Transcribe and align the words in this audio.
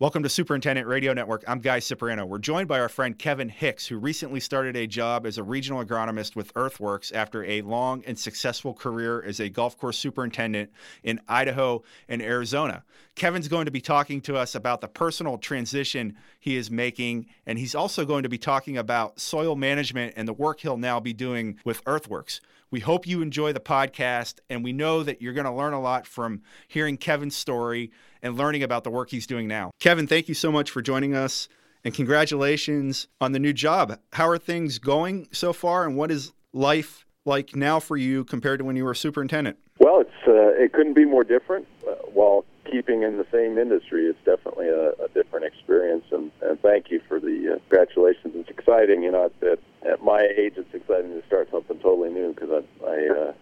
Welcome 0.00 0.22
to 0.22 0.28
Superintendent 0.28 0.86
Radio 0.86 1.12
Network. 1.12 1.42
I'm 1.48 1.58
Guy 1.58 1.80
Cipriano. 1.80 2.24
We're 2.24 2.38
joined 2.38 2.68
by 2.68 2.78
our 2.78 2.88
friend 2.88 3.18
Kevin 3.18 3.48
Hicks, 3.48 3.84
who 3.84 3.98
recently 3.98 4.38
started 4.38 4.76
a 4.76 4.86
job 4.86 5.26
as 5.26 5.38
a 5.38 5.42
regional 5.42 5.84
agronomist 5.84 6.36
with 6.36 6.52
Earthworks 6.54 7.10
after 7.10 7.42
a 7.42 7.62
long 7.62 8.04
and 8.06 8.16
successful 8.16 8.72
career 8.72 9.20
as 9.24 9.40
a 9.40 9.48
golf 9.48 9.76
course 9.76 9.98
superintendent 9.98 10.70
in 11.02 11.20
Idaho 11.26 11.82
and 12.08 12.22
Arizona. 12.22 12.84
Kevin's 13.16 13.48
going 13.48 13.64
to 13.64 13.72
be 13.72 13.80
talking 13.80 14.20
to 14.20 14.36
us 14.36 14.54
about 14.54 14.80
the 14.80 14.86
personal 14.86 15.36
transition 15.36 16.14
he 16.38 16.54
is 16.54 16.70
making, 16.70 17.26
and 17.44 17.58
he's 17.58 17.74
also 17.74 18.04
going 18.04 18.22
to 18.22 18.28
be 18.28 18.38
talking 18.38 18.78
about 18.78 19.18
soil 19.18 19.56
management 19.56 20.14
and 20.16 20.28
the 20.28 20.32
work 20.32 20.60
he'll 20.60 20.76
now 20.76 21.00
be 21.00 21.12
doing 21.12 21.58
with 21.64 21.82
Earthworks. 21.86 22.40
We 22.70 22.80
hope 22.80 23.06
you 23.06 23.22
enjoy 23.22 23.54
the 23.54 23.60
podcast, 23.60 24.40
and 24.50 24.62
we 24.62 24.74
know 24.74 25.02
that 25.02 25.22
you're 25.22 25.32
going 25.32 25.46
to 25.46 25.52
learn 25.52 25.72
a 25.72 25.80
lot 25.80 26.06
from 26.06 26.42
hearing 26.68 26.98
Kevin's 26.98 27.34
story 27.34 27.90
and 28.22 28.36
learning 28.36 28.62
about 28.62 28.84
the 28.84 28.90
work 28.90 29.10
he's 29.10 29.26
doing 29.26 29.48
now. 29.48 29.70
Kevin, 29.80 30.06
thank 30.06 30.28
you 30.28 30.34
so 30.34 30.52
much 30.52 30.70
for 30.70 30.82
joining 30.82 31.14
us, 31.14 31.48
and 31.82 31.94
congratulations 31.94 33.08
on 33.22 33.32
the 33.32 33.38
new 33.38 33.54
job. 33.54 33.98
How 34.12 34.28
are 34.28 34.36
things 34.36 34.78
going 34.78 35.28
so 35.32 35.54
far, 35.54 35.86
and 35.86 35.96
what 35.96 36.10
is 36.10 36.32
life 36.52 37.06
like 37.24 37.56
now 37.56 37.80
for 37.80 37.96
you 37.96 38.24
compared 38.24 38.58
to 38.58 38.66
when 38.66 38.76
you 38.76 38.84
were 38.84 38.94
superintendent? 38.94 39.56
Well, 39.78 40.00
it's 40.00 40.10
uh, 40.26 40.62
it 40.62 40.74
couldn't 40.74 40.94
be 40.94 41.06
more 41.06 41.24
different. 41.24 41.66
Uh, 41.88 41.94
while 42.12 42.44
keeping 42.70 43.02
in 43.02 43.16
the 43.16 43.26
same 43.32 43.58
industry, 43.58 44.06
it's 44.06 44.18
definitely 44.24 44.68
a, 44.68 44.90
a 45.02 45.08
different 45.14 45.46
experience. 45.46 46.04
And, 46.12 46.30
and, 46.42 46.60
thank 46.60 46.90
you 46.90 47.00
for 47.08 47.20
the 47.20 47.54
uh, 47.54 47.58
congratulations. 47.68 48.34
It's 48.36 48.50
exciting, 48.50 49.02
you 49.02 49.12
know. 49.12 49.30
At, 49.42 49.58
at 49.88 50.02
my 50.02 50.20
age, 50.20 50.54
it's 50.56 50.72
exciting 50.74 51.20
to 51.20 51.26
start 51.26 51.48
something 51.50 51.78
totally 51.78 52.10
new 52.10 52.34
because 52.34 52.50
I 52.50 52.86
I, 52.86 53.08
uh, 53.08 53.32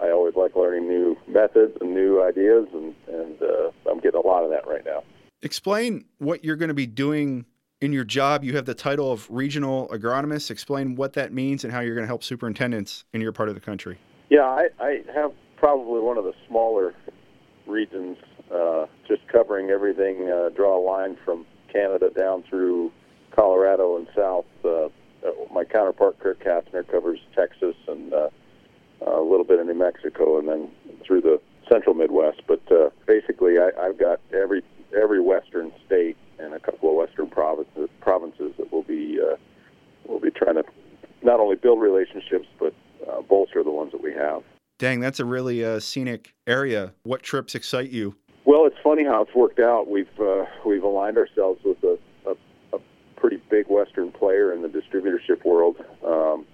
I 0.00 0.06
I 0.06 0.10
always 0.10 0.34
like 0.34 0.56
learning 0.56 0.88
new 0.88 1.16
methods 1.28 1.76
and 1.80 1.94
new 1.94 2.22
ideas, 2.22 2.68
and 2.72 2.94
and 3.08 3.42
uh, 3.42 3.70
I'm 3.90 4.00
getting 4.00 4.20
a 4.20 4.26
lot 4.26 4.44
of 4.44 4.50
that 4.50 4.66
right 4.66 4.84
now. 4.84 5.02
Explain 5.42 6.04
what 6.18 6.44
you're 6.44 6.56
going 6.56 6.68
to 6.68 6.74
be 6.74 6.86
doing 6.86 7.46
in 7.80 7.92
your 7.92 8.04
job. 8.04 8.44
You 8.44 8.56
have 8.56 8.66
the 8.66 8.74
title 8.74 9.10
of 9.10 9.26
regional 9.30 9.88
agronomist. 9.88 10.50
Explain 10.50 10.96
what 10.96 11.14
that 11.14 11.32
means 11.32 11.64
and 11.64 11.72
how 11.72 11.80
you're 11.80 11.94
going 11.94 12.04
to 12.04 12.08
help 12.08 12.22
superintendents 12.22 13.04
in 13.12 13.20
your 13.20 13.32
part 13.32 13.48
of 13.48 13.54
the 13.54 13.60
country. 13.60 13.98
Yeah, 14.28 14.42
I, 14.42 14.68
I 14.78 15.02
have 15.14 15.32
probably 15.56 16.00
one 16.00 16.18
of 16.18 16.24
the 16.24 16.34
smaller 16.46 16.94
regions, 17.66 18.16
uh, 18.52 18.86
just 19.06 19.26
covering 19.28 19.70
everything. 19.70 20.30
Uh, 20.30 20.48
draw 20.50 20.78
a 20.78 20.82
line 20.82 21.16
from 21.24 21.46
Canada 21.72 22.10
down 22.10 22.42
through 22.48 22.92
Colorado 23.30 23.96
and 23.96 24.08
south. 24.14 24.46
Uh, 24.64 24.86
uh 24.86 24.90
my 25.52 25.64
counterpart 25.64 26.18
Kirk 26.18 26.42
Kastner 26.42 26.88
covers 26.90 27.18
Texas 27.34 27.76
and 27.88 28.12
uh, 28.12 28.28
a 29.06 29.20
little 29.20 29.44
bit 29.44 29.58
of 29.58 29.66
New 29.66 29.74
Mexico, 29.74 30.38
and 30.38 30.48
then 30.48 30.70
through 31.06 31.20
the 31.20 31.40
central 31.70 31.94
Midwest. 31.94 32.42
But 32.46 32.60
uh, 32.70 32.90
basically, 33.06 33.58
I, 33.58 33.70
I've 33.80 33.98
got 33.98 34.20
every 34.32 34.62
every 34.96 35.20
western 35.20 35.72
state 35.86 36.16
and 36.38 36.54
a 36.54 36.60
couple 36.60 36.90
of 36.90 36.96
western 36.96 37.28
provinces 37.28 37.88
provinces 38.00 38.52
that 38.58 38.72
will 38.72 38.82
be 38.82 39.18
uh, 39.20 39.36
will 40.06 40.20
be 40.20 40.30
trying 40.30 40.56
to 40.56 40.64
not 41.22 41.40
only 41.40 41.56
build 41.56 41.80
relationships 41.80 42.46
but 42.58 42.74
uh, 43.08 43.20
bolster 43.22 43.62
the 43.62 43.70
ones 43.70 43.92
that 43.92 44.02
we 44.02 44.12
have. 44.12 44.42
Dang, 44.78 45.00
that's 45.00 45.20
a 45.20 45.24
really 45.24 45.64
uh, 45.64 45.78
scenic 45.78 46.34
area. 46.46 46.94
What 47.02 47.22
trips 47.22 47.54
excite 47.54 47.90
you? 47.90 48.16
Well, 48.50 48.66
it's 48.66 48.78
funny 48.82 49.04
how 49.04 49.22
it's 49.22 49.32
worked 49.32 49.60
out. 49.60 49.88
We've 49.88 50.10
uh, 50.18 50.44
we've 50.66 50.82
aligned 50.82 51.16
ourselves 51.18 51.60
with 51.64 51.80
a, 51.84 51.96
a, 52.26 52.32
a, 52.76 52.80
pretty 53.14 53.40
big 53.48 53.66
Western 53.68 54.10
player 54.10 54.52
in 54.52 54.60
the 54.60 54.66
distributorship 54.66 55.44
world, 55.44 55.76
um, 56.04 56.44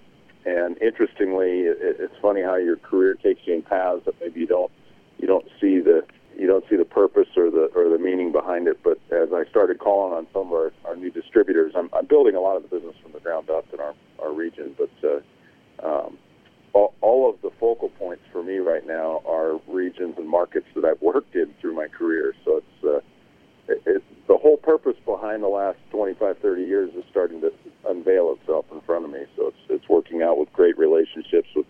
and 0.44 0.76
interestingly, 0.82 1.60
it, 1.60 1.78
it's 1.80 2.12
funny 2.20 2.42
how 2.42 2.56
your 2.56 2.76
career 2.76 3.14
takes 3.14 3.40
you 3.46 3.54
in 3.54 3.62
paths 3.62 4.04
that 4.04 4.14
maybe 4.20 4.40
you 4.40 4.46
don't 4.46 4.70
you 5.16 5.26
don't 5.26 5.46
see 5.58 5.80
the 5.80 6.04
you 6.38 6.46
don't 6.46 6.68
see 6.68 6.76
the 6.76 6.84
purpose 6.84 7.28
or 7.34 7.50
the 7.50 7.70
or 7.74 7.88
the 7.88 7.98
meaning 7.98 8.30
behind 8.30 8.68
it. 8.68 8.78
But 8.84 8.98
as 9.10 9.30
I 9.32 9.48
started 9.48 9.78
calling 9.78 10.12
on 10.12 10.26
some 10.34 10.48
of 10.48 10.52
our, 10.52 10.72
our 10.84 10.96
new 10.96 11.10
distributors, 11.10 11.72
I'm, 11.74 11.88
I'm 11.94 12.04
building 12.04 12.34
a 12.34 12.40
lot 12.40 12.56
of 12.56 12.62
the 12.62 12.68
business 12.68 12.96
from 13.02 13.12
the 13.12 13.20
ground 13.20 13.48
up 13.48 13.64
in 13.72 13.80
our 13.80 13.94
our 14.18 14.34
region, 14.34 14.76
but 14.76 14.90
uh, 15.02 15.88
um, 15.88 16.18
all, 16.76 16.94
all 17.00 17.30
of 17.30 17.40
the 17.40 17.50
focal 17.58 17.88
points 17.88 18.22
for 18.30 18.42
me 18.42 18.58
right 18.58 18.86
now 18.86 19.22
are 19.26 19.58
regions 19.66 20.14
and 20.18 20.28
markets 20.28 20.66
that 20.74 20.84
I've 20.84 21.00
worked 21.00 21.34
in 21.34 21.54
through 21.60 21.74
my 21.74 21.88
career. 21.88 22.34
So 22.44 22.58
it's 22.58 22.84
uh, 22.84 23.72
it, 23.72 23.82
it, 23.86 24.04
the 24.28 24.36
whole 24.36 24.58
purpose 24.58 24.96
behind 25.04 25.42
the 25.42 25.48
last 25.48 25.78
25, 25.90 26.38
30 26.38 26.62
years 26.62 26.90
is 26.94 27.02
starting 27.10 27.40
to 27.40 27.52
unveil 27.88 28.36
itself 28.38 28.66
in 28.70 28.80
front 28.82 29.06
of 29.06 29.10
me. 29.10 29.24
So 29.36 29.48
it's 29.48 29.56
it's 29.70 29.88
working 29.88 30.22
out 30.22 30.38
with 30.38 30.52
great 30.52 30.76
relationships 30.76 31.48
with 31.56 31.66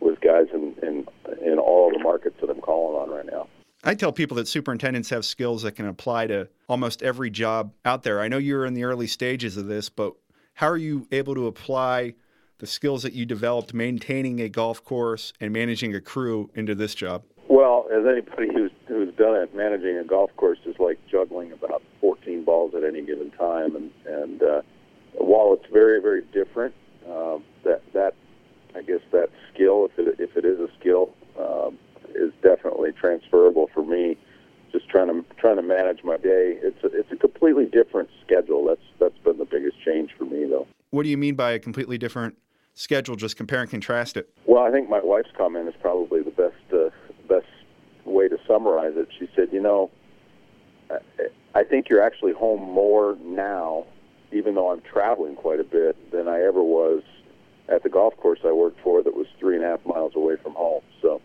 with 0.00 0.20
guys 0.20 0.46
in 0.54 0.74
in, 0.82 1.06
in 1.44 1.58
all 1.58 1.92
the 1.92 2.02
markets 2.02 2.36
that 2.40 2.48
I'm 2.48 2.60
calling 2.60 2.96
on 2.96 3.14
right 3.14 3.26
now. 3.26 3.48
I 3.84 3.87
tell 3.98 4.12
people 4.12 4.36
that 4.36 4.48
superintendents 4.48 5.10
have 5.10 5.24
skills 5.24 5.62
that 5.62 5.72
can 5.72 5.86
apply 5.86 6.26
to 6.28 6.48
almost 6.68 7.02
every 7.02 7.30
job 7.30 7.72
out 7.84 8.02
there. 8.02 8.20
I 8.20 8.28
know 8.28 8.38
you're 8.38 8.64
in 8.64 8.74
the 8.74 8.84
early 8.84 9.06
stages 9.06 9.56
of 9.56 9.66
this, 9.66 9.88
but 9.88 10.14
how 10.54 10.68
are 10.68 10.76
you 10.76 11.06
able 11.12 11.34
to 11.34 11.46
apply 11.46 12.14
the 12.58 12.66
skills 12.66 13.02
that 13.02 13.12
you 13.12 13.24
developed 13.24 13.72
maintaining 13.72 14.40
a 14.40 14.48
golf 14.48 14.82
course 14.84 15.32
and 15.40 15.52
managing 15.52 15.94
a 15.94 16.00
crew 16.00 16.50
into 16.54 16.74
this 16.74 16.94
job? 16.94 17.22
Well, 17.48 17.86
as 17.92 18.04
anybody 18.06 18.48
who's 18.52 18.70
who's 18.86 19.14
done 19.14 19.36
it, 19.36 19.54
managing 19.54 19.96
a 19.98 20.04
golf 20.04 20.30
course 20.36 20.58
is 20.66 20.76
like 20.78 20.98
juggling 21.10 21.52
about 21.52 21.82
14 22.00 22.44
balls 22.44 22.74
at 22.74 22.84
any 22.84 23.02
given 23.02 23.30
time, 23.32 23.76
and 23.76 23.90
and 24.06 24.42
uh, 24.42 24.62
while 25.14 25.54
it's 25.54 25.70
very 25.72 26.00
very 26.00 26.22
different, 26.32 26.74
uh, 27.08 27.38
that 27.64 27.82
that 27.94 28.14
I 28.74 28.82
guess 28.82 29.00
that 29.12 29.30
skill, 29.54 29.86
if 29.86 29.98
it 29.98 30.20
if 30.20 30.36
it 30.36 30.44
is 30.44 30.58
a 30.58 30.68
skill, 30.78 31.14
um, 31.38 31.78
is 32.14 32.32
definitely 32.42 32.92
transferable 32.92 33.68
for 33.72 33.84
me. 33.84 34.16
Just 34.72 34.88
trying 34.88 35.08
to 35.08 35.24
trying 35.36 35.56
to 35.56 35.62
manage 35.62 36.04
my 36.04 36.16
day. 36.18 36.58
It's 36.62 36.82
a, 36.84 36.88
it's 36.88 37.10
a 37.10 37.16
completely 37.16 37.64
different 37.66 38.10
schedule. 38.24 38.66
That's 38.66 38.80
that's 39.00 39.18
been 39.24 39.38
the 39.38 39.46
biggest 39.46 39.76
change 39.84 40.10
for 40.16 40.24
me, 40.24 40.46
though. 40.48 40.66
What 40.90 41.04
do 41.04 41.08
you 41.08 41.16
mean 41.16 41.34
by 41.34 41.52
a 41.52 41.58
completely 41.58 41.96
different 41.96 42.36
schedule? 42.74 43.16
Just 43.16 43.36
compare 43.36 43.62
and 43.62 43.70
contrast 43.70 44.16
it. 44.16 44.28
Well, 44.44 44.62
I 44.62 44.70
think 44.70 44.90
my 44.90 45.00
wife's 45.02 45.30
comment 45.36 45.68
is 45.68 45.74
probably 45.80 46.22
the 46.22 46.30
best 46.30 46.54
uh, 46.72 46.90
best 47.28 47.46
way 48.04 48.28
to 48.28 48.38
summarize 48.46 48.92
it. 48.96 49.08
She 49.18 49.28
said, 49.34 49.48
"You 49.52 49.62
know, 49.62 49.90
I, 50.90 50.98
I 51.54 51.64
think 51.64 51.88
you're 51.88 52.02
actually 52.02 52.32
home 52.34 52.60
more 52.60 53.16
now, 53.22 53.86
even 54.32 54.54
though 54.54 54.70
I'm 54.70 54.82
traveling 54.82 55.34
quite 55.34 55.60
a 55.60 55.64
bit, 55.64 56.12
than 56.12 56.28
I 56.28 56.42
ever 56.42 56.62
was 56.62 57.02
at 57.68 57.82
the 57.82 57.88
golf 57.88 58.16
course 58.16 58.40
I 58.44 58.52
worked 58.52 58.80
for 58.82 59.02
that 59.02 59.14
was 59.14 59.26
three 59.38 59.56
and 59.56 59.64
a 59.64 59.68
half 59.68 59.84
miles 59.84 60.12
away 60.16 60.36
from 60.42 60.54
home. 60.54 60.82
So, 61.02 61.20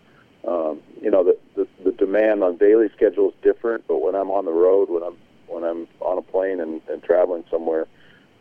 um, 0.47 0.81
you 1.01 1.09
know, 1.09 1.23
the, 1.23 1.37
the 1.55 1.67
the 1.83 1.91
demand 1.91 2.43
on 2.43 2.57
daily 2.57 2.89
schedule 2.95 3.29
is 3.29 3.35
different, 3.41 3.85
but 3.87 4.01
when 4.01 4.15
I'm 4.15 4.29
on 4.29 4.45
the 4.45 4.51
road, 4.51 4.89
when 4.89 5.03
I'm 5.03 5.17
when 5.47 5.63
I'm 5.63 5.87
on 5.99 6.17
a 6.17 6.21
plane 6.21 6.59
and, 6.59 6.81
and 6.89 7.01
traveling 7.03 7.43
somewhere, 7.49 7.87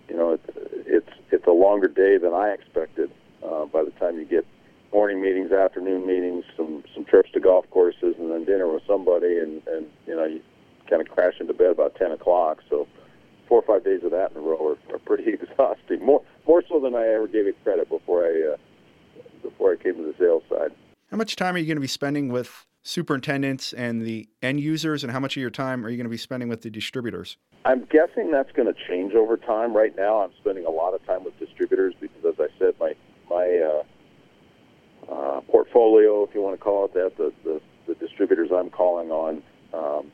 you 0.08 0.16
know, 0.16 0.32
it, 0.32 0.40
it's 0.86 1.10
it's 1.30 1.46
a 1.46 1.52
longer 1.52 1.88
day 1.88 2.18
than 2.18 2.32
I 2.34 2.50
expected. 2.50 3.10
Uh, 3.44 3.66
by 3.66 3.84
the 3.84 3.90
time 3.92 4.18
you 4.18 4.24
get 4.24 4.46
morning 4.92 5.20
meetings, 5.22 5.52
afternoon 5.52 6.06
meetings, 6.06 6.44
some 6.56 6.82
some 6.94 7.04
trips 7.04 7.30
to 7.32 7.40
golf 7.40 7.68
courses, 7.70 8.14
and 8.18 8.30
then 8.30 8.44
dinner 8.44 8.66
with 8.66 8.82
somebody, 8.86 9.38
and 9.38 9.62
and 9.68 9.86
you 10.06 10.16
know, 10.16 10.24
you 10.24 10.40
kind 10.90 11.02
of 11.02 11.08
crash 11.08 11.34
into 11.38 11.54
bed 11.54 11.70
about 11.70 11.94
ten 11.94 12.10
o'clock. 12.10 12.62
So 12.68 12.88
four 13.48 13.62
or 13.62 13.66
five 13.66 13.84
days 13.84 14.02
of 14.02 14.10
that 14.10 14.32
in 14.32 14.38
a 14.38 14.40
row 14.40 14.74
are, 14.74 14.94
are 14.94 14.98
pretty 14.98 15.32
exhausting. 15.34 16.04
More 16.04 16.22
more 16.48 16.64
so 16.68 16.80
than 16.80 16.96
I 16.96 17.06
ever 17.06 17.28
gave 17.28 17.46
it 17.46 17.56
credit 17.62 17.88
before 17.88 18.24
I 18.24 18.54
uh, 18.54 18.56
before 19.42 19.72
I 19.72 19.76
came 19.76 19.96
to 19.96 20.02
the 20.02 20.14
sales 20.18 20.42
side. 20.48 20.72
How 21.12 21.18
much 21.18 21.36
time 21.36 21.54
are 21.54 21.58
you 21.58 21.66
going 21.66 21.76
to 21.76 21.82
be 21.82 21.86
spending 21.86 22.30
with 22.32 22.64
superintendents 22.84 23.74
and 23.74 24.00
the 24.00 24.30
end 24.40 24.60
users, 24.60 25.04
and 25.04 25.12
how 25.12 25.20
much 25.20 25.36
of 25.36 25.42
your 25.42 25.50
time 25.50 25.84
are 25.84 25.90
you 25.90 25.98
going 25.98 26.06
to 26.06 26.10
be 26.10 26.16
spending 26.16 26.48
with 26.48 26.62
the 26.62 26.70
distributors? 26.70 27.36
I'm 27.66 27.84
guessing 27.90 28.30
that's 28.30 28.50
going 28.52 28.72
to 28.72 28.80
change 28.88 29.12
over 29.12 29.36
time. 29.36 29.76
Right 29.76 29.94
now, 29.94 30.22
I'm 30.22 30.30
spending 30.40 30.64
a 30.64 30.70
lot 30.70 30.94
of 30.94 31.04
time 31.04 31.22
with 31.22 31.38
distributors 31.38 31.92
because, 32.00 32.24
as 32.24 32.40
I 32.40 32.46
said, 32.58 32.74
my 32.80 32.94
my 33.28 33.82
uh, 35.10 35.12
uh, 35.12 35.40
portfolio, 35.42 36.24
if 36.24 36.34
you 36.34 36.40
want 36.40 36.58
to 36.58 36.64
call 36.64 36.86
it 36.86 36.94
that, 36.94 37.18
the 37.18 37.30
the, 37.44 37.60
the 37.88 37.94
distributors 37.96 38.48
I'm 38.50 38.70
calling 38.70 39.10
on. 39.10 39.42
Um, 39.74 40.10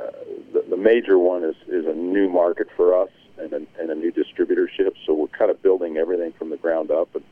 uh, 0.00 0.10
the, 0.52 0.64
the 0.68 0.76
major 0.76 1.16
one 1.16 1.44
is, 1.44 1.54
is 1.68 1.86
a 1.86 1.94
new 1.94 2.28
market 2.28 2.66
for 2.76 3.00
us 3.00 3.10
and 3.38 3.52
a, 3.52 3.60
and 3.78 3.90
a 3.90 3.94
new 3.94 4.10
distributorship. 4.10 4.94
So 5.06 5.14
we're 5.14 5.28
kind 5.28 5.52
of 5.52 5.62
building 5.62 5.96
everything 5.96 6.32
from 6.36 6.50
the 6.50 6.56
ground 6.56 6.90
up 6.90 7.14
and, 7.14 7.22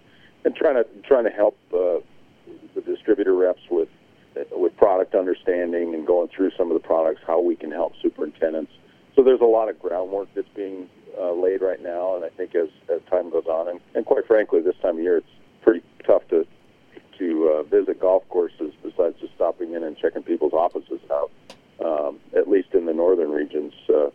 and 0.44 0.54
trying 0.54 0.76
to 0.76 0.86
trying 1.02 1.24
to 1.24 1.30
help 1.30 1.58
uh, 1.74 1.98
the 2.74 2.80
distributor 2.80 3.34
reps 3.34 3.62
with 3.70 3.88
with 4.52 4.74
product 4.78 5.14
understanding 5.14 5.94
and 5.94 6.06
going 6.06 6.28
through 6.28 6.50
some 6.56 6.70
of 6.70 6.74
the 6.80 6.86
products, 6.86 7.20
how 7.26 7.40
we 7.40 7.54
can 7.54 7.70
help 7.70 7.92
superintendents. 8.00 8.72
So 9.14 9.22
there's 9.22 9.42
a 9.42 9.44
lot 9.44 9.68
of 9.68 9.78
groundwork 9.78 10.28
that's 10.34 10.48
being 10.56 10.88
uh, 11.20 11.32
laid 11.32 11.60
right 11.60 11.82
now, 11.82 12.16
and 12.16 12.24
I 12.24 12.30
think 12.30 12.54
as, 12.54 12.68
as 12.88 13.02
time 13.10 13.30
goes 13.30 13.44
on, 13.44 13.68
and, 13.68 13.80
and 13.94 14.06
quite 14.06 14.26
frankly, 14.26 14.62
this 14.62 14.76
time 14.80 14.96
of 14.96 15.02
year, 15.02 15.18
it's 15.18 15.26
pretty 15.60 15.82
tough 16.06 16.26
to 16.28 16.46
to 17.18 17.48
uh, 17.48 17.62
visit 17.64 18.00
golf 18.00 18.26
courses 18.30 18.72
besides 18.82 19.20
just 19.20 19.34
stopping 19.34 19.74
in 19.74 19.84
and 19.84 19.98
checking 19.98 20.22
people's 20.22 20.54
offices 20.54 21.00
out. 21.10 21.30
Um, 21.84 22.20
at 22.36 22.48
least 22.48 22.68
in 22.74 22.86
the 22.86 22.94
northern 22.94 23.30
regions, 23.30 23.72
uh, 23.88 24.10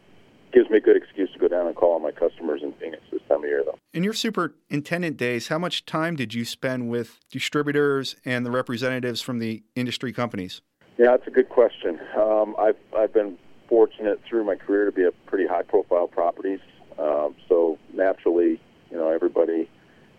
gives 0.54 0.70
me 0.70 0.78
a 0.78 0.82
good 0.82 0.96
excuse 0.96 1.32
to 1.34 1.40
go 1.40 1.48
down 1.48 1.68
and 1.68 1.76
call 1.76 1.96
on 1.96 2.02
my 2.02 2.12
customers 2.12 2.62
in 2.64 2.74
Phoenix 2.74 3.04
this 3.12 3.22
time 3.28 3.40
of 3.40 3.46
year, 3.46 3.64
though. 3.66 3.78
In 3.94 4.04
your 4.04 4.14
superintendent 4.14 5.18
days, 5.18 5.50
how 5.50 5.60
much 5.60 5.86
time 5.86 6.16
did 6.16 6.34
you 6.34 6.46
spend 6.46 6.90
with 6.90 7.20
distributors 7.32 8.16
and 8.26 8.46
the 8.46 8.52
representatives 8.52 9.22
from 9.22 9.40
the 9.40 9.64
industry 9.76 10.14
companies? 10.14 10.62
Yeah, 10.98 11.12
that's 11.12 11.28
a 11.28 11.32
good 11.32 11.50
question. 11.50 12.00
Um, 12.16 12.56
I've 12.58 12.78
I've 12.98 13.14
been 13.14 13.38
fortunate 13.70 14.20
through 14.28 14.38
through 14.38 14.46
my 14.46 14.56
career 14.56 14.86
to 14.86 14.92
be 14.92 15.04
at 15.04 15.14
pretty 15.26 15.48
high-profile 15.48 16.08
properties. 16.08 16.60
Um, 17.00 17.36
so 17.50 17.78
naturally, 17.94 18.60
you 18.92 18.98
know, 18.98 19.10
everybody 19.10 19.70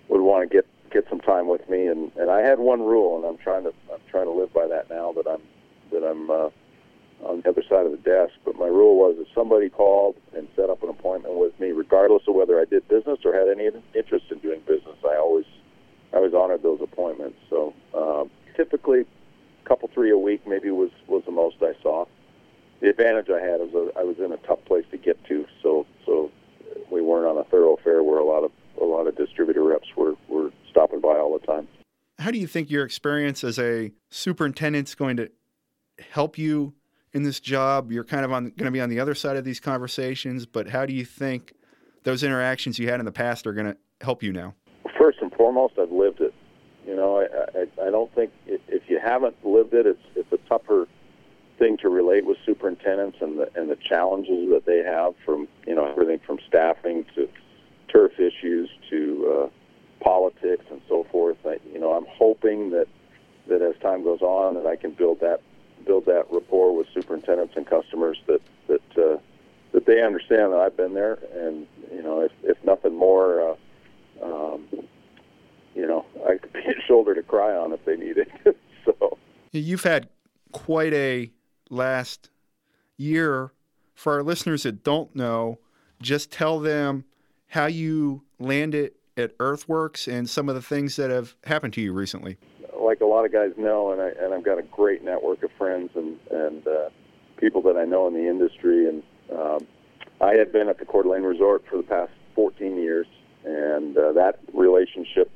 would 0.09 0.21
want 0.21 0.49
to 0.49 0.55
get 0.55 0.67
get 0.91 1.05
some 1.09 1.21
time 1.21 1.49
with 1.49 1.69
me, 1.69 1.87
and, 1.87 2.11
and 2.17 2.31
I 2.31 2.41
had 2.41 2.59
one 2.59 2.81
rule, 2.81 3.17
and 3.17 3.27
I'm 3.27 3.39
trying 3.39 3.65
to 3.65 3.73
I'm 3.93 4.01
trying 4.11 4.25
to 4.25 4.33
live 4.33 4.53
by 4.53 4.67
that 4.67 4.91
now 4.91 5.13
that 5.13 5.27
I'm 5.29 5.43
that 5.93 6.05
I'm 6.05 6.31
uh, 6.31 6.49
on 7.25 7.41
the 7.43 7.49
other 7.49 7.63
side 7.69 7.87
of 7.87 7.93
the 7.93 7.99
desk. 7.99 8.35
But 8.45 8.57
my 8.57 8.67
rule 8.67 8.97
was 8.97 9.17
if 9.19 9.29
somebody 9.35 9.69
called 9.69 10.17
and 10.37 10.49
set 10.57 10.71
up 10.71 10.83
an 10.83 10.89
appointment 10.89 11.35
with 11.37 11.59
me, 11.61 11.73
regardless 11.73 12.23
of 12.29 12.35
whether 12.35 12.61
I 12.61 12.65
did 12.65 12.87
business 12.89 13.19
or 13.25 13.33
had 13.33 13.49
any 13.49 13.69
interest 13.95 14.27
in 14.31 14.39
doing 14.39 14.61
business, 14.67 14.97
I 15.05 15.17
always 15.17 15.47
I 16.13 16.17
always 16.17 16.35
honored 16.35 16.63
those 16.63 16.81
appointments. 16.81 17.37
So 17.51 17.75
um, 17.95 18.31
typically, 18.57 19.01
a 19.01 19.69
couple 19.69 19.91
three 19.93 20.11
a 20.11 20.19
week 20.19 20.47
maybe 20.47 20.71
was 20.71 20.91
was 21.07 21.23
the 21.25 21.33
most 21.33 21.57
I 21.63 21.73
saw. 21.83 22.07
The 22.81 22.91
advantage 22.91 23.29
I 23.29 23.41
had 23.41 23.61
was 23.61 23.93
I 23.97 24.05
was 24.05 24.19
in 24.19 24.33
a 24.33 24.39
tough 24.39 24.65
place 24.65 24.85
to 24.93 24.99
get 24.99 25.23
to, 25.27 25.47
so 25.63 25.87
so 26.07 26.31
we 26.91 27.03
weren't 27.03 27.27
on 27.27 27.39
a 27.39 27.45
thoroughfare 27.45 28.03
where 28.03 28.19
a 28.19 28.25
lot 28.25 28.45
of 28.45 28.53
a 28.81 28.85
lot 28.85 29.07
of 29.07 29.17
distributor 29.17 29.65
reps 29.65 29.89
were 29.97 30.15
were 30.29 30.51
stopping 30.71 31.01
by 31.01 31.17
all 31.17 31.37
the 31.39 31.47
time. 31.47 31.69
How 32.19 32.31
do 32.31 32.39
you 32.39 32.47
think 32.47 32.69
your 32.71 32.85
experience 32.85 33.45
as 33.45 33.59
a 33.59 33.93
superintendent 34.11 34.89
is 34.89 34.95
going 34.95 35.17
to 35.19 35.31
help 36.11 36.39
you 36.39 36.75
in 37.13 37.23
this 37.23 37.41
job? 37.41 37.93
You're 37.93 38.05
kind 38.05 38.25
of 38.25 38.33
on 38.33 38.45
going 38.51 38.67
to 38.67 38.71
be 38.71 38.81
on 38.81 38.89
the 38.89 39.01
other 39.01 39.15
side 39.15 39.37
of 39.37 39.45
these 39.45 39.61
conversations, 39.61 40.47
but 40.47 40.69
how 40.69 40.87
do 40.87 40.93
you 40.93 41.05
think 41.05 41.55
those 42.05 42.23
interactions 42.23 42.79
you 42.79 42.89
had 42.89 43.01
in 43.01 43.07
the 43.07 43.13
past 43.13 43.47
are 43.47 43.53
going 43.53 43.67
to 43.67 43.77
help 44.01 44.23
you 44.23 44.33
now? 44.33 44.55
First 44.99 45.19
and 45.21 45.33
foremost, 45.35 45.75
I've 45.79 45.93
lived 45.93 46.21
it. 46.21 46.35
You 46.87 46.97
know, 46.97 47.19
I, 47.19 47.59
I, 47.59 47.89
I 47.89 47.91
don't 47.91 48.13
think 48.15 48.33
if 48.47 48.83
you 48.89 48.99
haven't 48.99 49.37
lived 49.45 49.75
it, 49.75 49.87
it's 49.87 50.01
it's 50.15 50.33
a 50.33 50.39
tougher 50.49 50.89
thing 51.59 51.77
to 51.79 51.89
relate 51.89 52.25
with 52.25 52.39
superintendents 52.47 53.19
and 53.21 53.39
the 53.39 53.51
and 53.55 53.69
the 53.69 53.77
challenges 53.77 54.49
that 54.51 54.65
they 54.65 54.79
have 54.79 55.15
from 55.25 55.49
you 55.67 55.75
know 55.75 55.85
everything 55.91 56.21
from 56.27 56.39
staffing 56.49 57.05
to 57.15 57.29
turf 57.93 58.13
issues 58.19 58.71
to 58.89 59.51
uh, 59.51 60.05
politics 60.05 60.65
and 60.71 60.81
so 60.89 61.05
forth. 61.11 61.37
I, 61.45 61.59
you 61.73 61.79
know, 61.79 61.93
I'm 61.93 62.07
hoping 62.09 62.71
that 62.71 62.87
that 63.49 63.63
as 63.63 63.75
time 63.81 64.05
goes 64.05 64.21
on, 64.21 64.55
that 64.55 64.67
I 64.67 64.77
can 64.77 64.93
build 64.93 65.21
that 65.21 65.41
build 65.87 66.07
that 66.07 66.27
rapport 66.31 66.77
with 66.77 66.87
superintendents 66.95 67.55
and 67.57 67.67
customers 67.67 68.19
that 68.27 68.41
that 68.69 68.99
uh, 68.99 69.19
that 69.73 69.87
they 69.87 70.03
understand 70.03 70.53
that 70.53 70.61
I've 70.61 70.77
been 70.77 70.95
there, 70.95 71.19
and 71.35 71.67
you 71.93 72.03
know, 72.03 72.21
if 72.21 72.33
if 72.43 72.63
nothing 72.65 72.95
more, 72.95 73.57
uh, 74.23 74.25
um, 74.25 74.69
you 75.75 75.87
know, 75.87 76.05
I 76.29 76.37
could 76.37 76.53
be 76.53 76.61
a 76.61 76.81
shoulder 76.87 77.15
to 77.15 77.23
cry 77.23 77.55
on 77.57 77.73
if 77.73 77.85
they 77.85 77.97
need 77.97 78.19
it. 78.19 78.57
so 78.85 79.19
you've 79.53 79.85
had 79.85 80.09
quite 80.69 80.93
a 80.93 81.33
last 81.71 82.29
year. 82.99 83.53
For 83.95 84.13
our 84.13 84.23
listeners 84.23 84.65
that 84.65 84.85
don't 84.85 85.17
know, 85.17 85.61
just 86.03 86.31
tell 86.31 86.61
them 86.61 87.07
how 87.47 87.65
you 87.65 88.25
landed 88.39 88.93
at 89.17 89.33
Earthworks 89.41 90.07
and 90.07 90.29
some 90.29 90.47
of 90.47 90.55
the 90.55 90.61
things 90.61 90.97
that 90.97 91.11
have 91.11 91.35
happened 91.45 91.73
to 91.73 91.81
you 91.81 91.95
recently. 91.95 92.37
Like 92.79 93.01
a 93.01 93.07
lot 93.07 93.25
of 93.25 93.33
guys 93.33 93.53
know, 93.57 93.93
and 93.93 94.03
I 94.03 94.09
and 94.23 94.35
I've 94.35 94.45
got 94.45 94.59
a 94.59 94.63
great 94.63 95.03
network 95.03 95.43
of 95.43 95.51
friends 95.57 95.89
and 95.95 96.19
and 96.31 96.67
uh, 96.69 96.91
people 97.39 97.63
that 97.63 97.79
I 97.79 97.87
know 97.87 98.07
in 98.07 98.13
the 98.13 98.29
industry. 98.29 98.91
And 98.91 99.03
um, 99.35 99.67
I 100.21 100.35
had 100.35 100.53
been 100.53 100.69
at 100.69 100.79
the 100.79 100.85
Coeur 100.85 101.05
d'Alene 101.05 101.23
Resort 101.23 101.65
for 101.71 101.79
the 101.79 101.83
past 101.83 102.13
14 102.35 102.77
years, 102.77 103.07
and 103.43 103.97
uh, 103.97 104.13
that 104.13 104.41
relationship. 104.53 105.31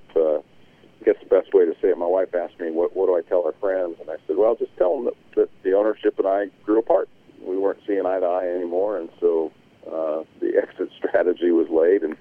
I 1.02 1.04
guess 1.04 1.16
the 1.20 1.28
best 1.28 1.52
way 1.52 1.64
to 1.64 1.72
say 1.82 1.88
it, 1.88 1.98
my 1.98 2.06
wife 2.06 2.32
asked 2.32 2.60
me, 2.60 2.70
what, 2.70 2.94
what 2.94 3.06
do 3.06 3.16
I 3.16 3.22
tell 3.28 3.44
our 3.44 3.54
friends? 3.60 3.96
And 4.00 4.08
I 4.08 4.16
said, 4.26 4.36
well, 4.36 4.54
just 4.54 4.76
tell 4.76 4.94
them 4.94 5.06
that, 5.06 5.14
that 5.34 5.48
the 5.64 5.72
ownership 5.72 6.16
and 6.18 6.28
I 6.28 6.46
grew 6.64 6.78
apart. 6.78 7.08
We 7.44 7.58
weren't 7.58 7.80
seeing 7.88 8.06
eye 8.06 8.20
to 8.20 8.26
eye 8.26 8.46
anymore, 8.46 8.98
and 8.98 9.08
so 9.18 9.50
uh, 9.84 10.22
the 10.38 10.52
exit 10.62 10.90
strategy 10.96 11.50
was 11.50 11.66
laid, 11.68 12.04
and 12.04 12.16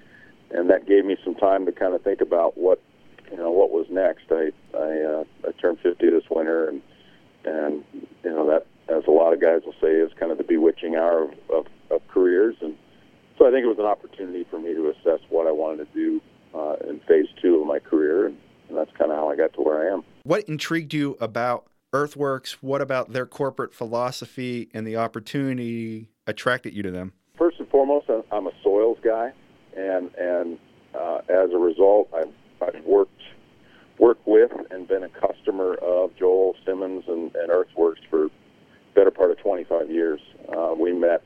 and 0.50 0.68
that 0.68 0.86
gave 0.86 1.04
me 1.04 1.16
some 1.24 1.36
time 1.36 1.64
to 1.66 1.72
kind 1.72 1.94
of 1.94 2.02
think 2.02 2.20
about 2.20 2.58
what 2.58 2.82
you 3.30 3.36
know 3.36 3.52
what 3.52 3.70
was 3.70 3.86
next. 3.88 4.24
I 4.32 4.50
I, 4.76 5.00
uh, 5.00 5.24
I 5.46 5.52
turned 5.60 5.78
50 5.78 6.10
this 6.10 6.24
winter, 6.28 6.68
and 6.68 6.82
and 7.44 7.84
you 7.92 8.30
know 8.30 8.48
that 8.48 8.66
as 8.92 9.04
a 9.06 9.12
lot 9.12 9.32
of 9.32 9.40
guys 9.40 9.62
will 9.64 9.76
say 9.80 9.92
is 9.92 10.10
kind 10.18 10.32
of 10.32 10.38
the 10.38 10.44
bewitching 10.44 10.96
hour 10.96 11.22
of, 11.22 11.30
of, 11.50 11.66
of 11.92 12.08
careers, 12.08 12.56
and 12.60 12.76
so 13.38 13.46
I 13.46 13.52
think 13.52 13.62
it 13.62 13.68
was 13.68 13.78
an 13.78 13.86
opportunity 13.86 14.44
for 14.50 14.58
me 14.58 14.74
to 14.74 14.90
assess 14.90 15.20
what 15.28 15.46
I 15.46 15.52
wanted 15.52 15.86
to 15.86 15.94
do 15.94 16.20
uh, 16.52 16.74
in 16.90 16.98
phase 17.06 17.28
two 17.40 17.60
of 17.60 17.66
my 17.68 17.78
career, 17.78 18.26
and, 18.26 18.36
and 18.72 18.80
that's 18.80 18.96
kind 18.96 19.12
of 19.12 19.18
how 19.18 19.28
I 19.28 19.36
got 19.36 19.52
to 19.54 19.60
where 19.60 19.86
I 19.86 19.92
am. 19.92 20.02
What 20.24 20.44
intrigued 20.48 20.94
you 20.94 21.16
about 21.20 21.66
Earthworks? 21.92 22.62
What 22.62 22.80
about 22.80 23.12
their 23.12 23.26
corporate 23.26 23.74
philosophy 23.74 24.70
and 24.72 24.86
the 24.86 24.96
opportunity 24.96 26.08
attracted 26.26 26.72
you 26.72 26.82
to 26.82 26.90
them? 26.90 27.12
First 27.36 27.58
and 27.60 27.68
foremost, 27.68 28.06
I'm 28.30 28.46
a 28.46 28.52
soils 28.62 28.98
guy, 29.04 29.32
and 29.76 30.10
and 30.16 30.58
uh, 30.94 31.18
as 31.28 31.50
a 31.52 31.58
result, 31.58 32.08
I've, 32.14 32.32
I've 32.62 32.84
worked 32.84 33.20
worked 33.98 34.26
with 34.26 34.50
and 34.70 34.88
been 34.88 35.02
a 35.02 35.08
customer 35.08 35.74
of 35.74 36.16
Joel 36.16 36.56
Simmons 36.64 37.04
and, 37.06 37.34
and 37.36 37.50
Earthworks 37.50 38.00
for 38.08 38.28
better 38.94 39.10
part 39.10 39.30
of 39.30 39.38
25 39.38 39.90
years. 39.90 40.20
Uh, 40.48 40.74
we 40.78 40.92
met 40.92 41.22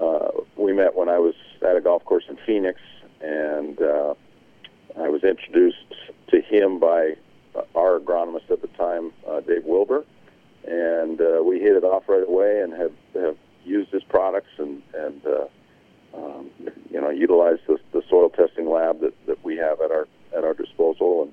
uh, 0.00 0.28
we 0.56 0.72
met 0.72 0.94
when 0.94 1.08
I 1.08 1.18
was 1.18 1.34
at 1.68 1.76
a 1.76 1.80
golf 1.80 2.04
course 2.04 2.24
in 2.28 2.38
Phoenix, 2.46 2.78
and 3.20 3.80
uh, 3.82 4.14
I 4.98 5.08
was 5.08 5.22
introduced 5.24 5.76
to 6.30 6.40
him 6.40 6.78
by 6.78 7.14
our 7.74 7.98
agronomist 7.98 8.50
at 8.50 8.62
the 8.62 8.68
time, 8.68 9.12
uh, 9.28 9.40
Dave 9.40 9.64
Wilbur, 9.64 10.04
and 10.66 11.20
uh, 11.20 11.42
we 11.42 11.58
hit 11.60 11.74
it 11.76 11.84
off 11.84 12.04
right 12.08 12.26
away 12.26 12.60
and 12.60 12.72
have, 12.72 12.92
have 13.14 13.36
used 13.64 13.90
his 13.90 14.02
products 14.04 14.50
and 14.58 14.82
and 14.94 15.22
uh, 15.26 15.46
um, 16.16 16.50
you 16.90 17.00
know 17.00 17.10
utilized 17.10 17.62
the, 17.66 17.78
the 17.92 18.02
soil 18.08 18.30
testing 18.30 18.70
lab 18.70 19.00
that, 19.00 19.14
that 19.26 19.42
we 19.44 19.56
have 19.56 19.80
at 19.80 19.90
our 19.90 20.06
at 20.36 20.44
our 20.44 20.54
disposal 20.54 21.22
and 21.24 21.32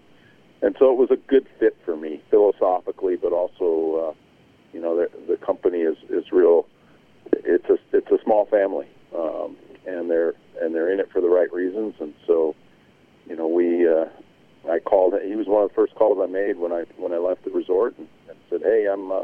and 0.61 0.75
so 0.79 0.91
it 0.91 0.97
was 0.97 1.11
a 1.11 1.17
good 1.27 1.47
fit 1.59 1.77
for 1.85 1.95
me 1.95 2.21
philosophically, 2.29 3.15
but 3.15 3.31
also 3.31 4.09
uh, 4.09 4.13
you 4.73 4.81
know 4.81 4.97
the, 4.97 5.09
the 5.27 5.37
company 5.37 5.79
is 5.79 5.97
is 6.09 6.31
real. 6.31 6.67
It's 7.31 7.69
a 7.69 7.77
it's 7.93 8.09
a 8.09 8.17
small 8.23 8.45
family, 8.47 8.87
um, 9.15 9.55
and 9.85 10.09
they're 10.09 10.33
and 10.59 10.73
they're 10.73 10.91
in 10.91 10.99
it 10.99 11.11
for 11.11 11.21
the 11.21 11.29
right 11.29 11.51
reasons, 11.53 11.95
and 11.99 12.13
so 12.25 12.55
you 13.27 13.35
know 13.35 13.47
we. 13.47 13.87
Uh, 13.87 14.05
I 14.69 14.79
called. 14.79 15.13
He 15.25 15.35
was 15.35 15.47
one 15.47 15.63
of 15.63 15.69
the 15.69 15.75
first 15.75 15.95
calls 15.95 16.17
I 16.21 16.27
made 16.27 16.57
when 16.57 16.71
I 16.71 16.83
when 16.97 17.13
I 17.13 17.17
left 17.17 17.45
the 17.45 17.51
resort, 17.51 17.95
and, 17.97 18.07
and 18.29 18.37
said, 18.49 18.61
"Hey, 18.63 18.87
I'm." 18.91 19.11
Uh, 19.11 19.23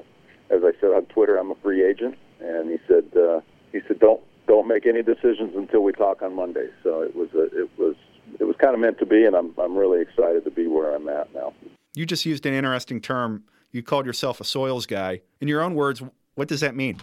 as 0.50 0.62
I 0.64 0.72
said 0.80 0.92
on 0.92 1.06
Twitter, 1.06 1.38
I'm 1.38 1.52
a 1.52 1.56
free 1.56 1.84
agent, 1.84 2.16
and 2.40 2.70
he 2.70 2.78
said, 2.88 3.06
uh, 3.18 3.42
"He 3.72 3.80
said 3.88 4.00
don't 4.00 4.22
don't 4.48 4.68
make 4.68 4.86
any 4.86 5.02
decisions 5.02 5.56
until 5.56 5.82
we 5.82 5.92
talk 5.94 6.22
on 6.22 6.36
Monday." 6.36 6.70
So 6.84 7.02
it 7.02 7.16
was 7.16 7.30
a, 7.34 7.44
it 7.60 7.70
was 7.78 7.96
it 8.40 8.44
was 8.44 8.56
kind 8.58 8.74
of 8.74 8.80
meant 8.80 9.00
to 9.00 9.06
be, 9.06 9.26
and 9.26 9.36
I'm 9.36 9.54
I'm 9.58 9.76
really 9.76 10.02
excited 10.02 10.44
to 10.44 10.52
be 10.52 10.68
where 10.68 10.96
I'm 10.96 11.08
at 11.10 11.34
now. 11.34 11.54
You 11.96 12.06
just 12.06 12.26
used 12.26 12.46
an 12.46 12.54
interesting 12.54 13.02
term. 13.02 13.44
You 13.72 13.84
called 13.84 14.06
yourself 14.06 14.40
a 14.40 14.44
soils 14.44 14.86
guy. 14.86 15.22
In 15.42 15.48
your 15.48 15.62
own 15.62 15.76
words, 15.76 16.02
what 16.36 16.48
does 16.48 16.60
that 16.62 16.76
mean? 16.76 16.98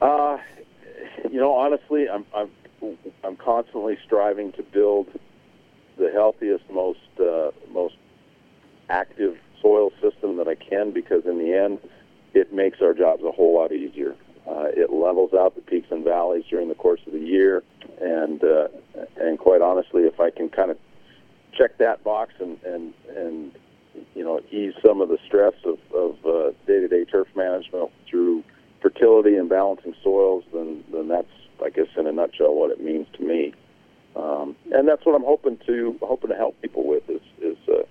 Uh, 0.00 0.38
you 1.30 1.38
know, 1.38 1.52
honestly, 1.52 2.08
I'm 2.08 2.24
I'm 2.34 2.50
I'm 3.22 3.36
constantly 3.36 3.98
striving 4.04 4.52
to 4.52 4.62
build 4.62 5.08
the 6.00 6.10
healthiest, 6.10 6.64
most 6.70 6.98
uh, 7.20 7.50
most 7.72 7.94
active 8.88 9.36
soil 9.62 9.92
system 10.02 10.36
that 10.38 10.48
I 10.48 10.56
can 10.56 10.90
because 10.90 11.24
in 11.26 11.38
the 11.38 11.54
end, 11.54 11.78
it 12.34 12.52
makes 12.52 12.78
our 12.80 12.94
jobs 12.94 13.22
a 13.22 13.30
whole 13.30 13.54
lot 13.54 13.72
easier. 13.72 14.16
Uh, 14.48 14.66
it 14.74 14.90
levels 14.90 15.32
out 15.34 15.54
the 15.54 15.60
peaks 15.60 15.88
and 15.90 16.02
valleys 16.02 16.44
during 16.48 16.68
the 16.68 16.74
course 16.74 17.00
of 17.06 17.12
the 17.12 17.20
year, 17.20 17.62
and 18.00 18.42
uh, 18.42 18.68
and 19.18 19.38
quite 19.38 19.60
honestly, 19.60 20.02
if 20.02 20.18
I 20.18 20.30
can 20.30 20.48
kind 20.48 20.70
of 20.70 20.78
check 21.56 21.78
that 21.78 22.02
box 22.02 22.32
and 22.40 22.58
and 22.64 22.94
and 23.16 23.52
you 24.14 24.24
know 24.24 24.40
ease 24.50 24.74
some 24.84 25.00
of 25.00 25.08
the 25.08 25.18
stress 25.26 25.54
of 25.64 25.78
of 25.94 26.16
uh, 26.24 26.50
day-to-day 26.66 27.04
turf 27.04 27.28
management 27.36 27.90
through 28.08 28.42
fertility 28.80 29.36
and 29.36 29.48
balancing 29.48 29.94
soils, 30.02 30.44
then 30.54 30.82
then 30.90 31.08
that's 31.08 31.28
I 31.62 31.68
guess 31.68 31.88
in 31.96 32.06
a 32.06 32.12
nutshell 32.12 32.54
what 32.54 32.70
it 32.70 32.82
means 32.82 33.06
to 33.18 33.22
me. 33.22 33.52
Um, 34.16 34.56
and 34.72 34.88
that's 34.88 35.04
what 35.06 35.14
I'm 35.14 35.24
hoping 35.24 35.58
to 35.66 35.96
hoping 36.02 36.30
to 36.30 36.36
help 36.36 36.60
people 36.60 36.86
with 36.86 37.08
is 37.08 37.20
is 37.40 37.56
uh, 37.68 37.82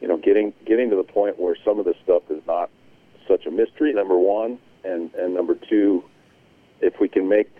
you 0.00 0.08
know 0.08 0.18
getting 0.18 0.52
getting 0.66 0.90
to 0.90 0.96
the 0.96 1.04
point 1.04 1.38
where 1.38 1.56
some 1.64 1.78
of 1.78 1.84
this 1.84 1.96
stuff 2.04 2.22
is 2.30 2.42
not 2.46 2.70
such 3.26 3.46
a 3.46 3.50
mystery. 3.50 3.92
Number 3.92 4.18
one, 4.18 4.58
and 4.84 5.12
and 5.14 5.34
number 5.34 5.54
two, 5.54 6.04
if 6.80 6.94
we 7.00 7.08
can 7.08 7.28
make 7.28 7.50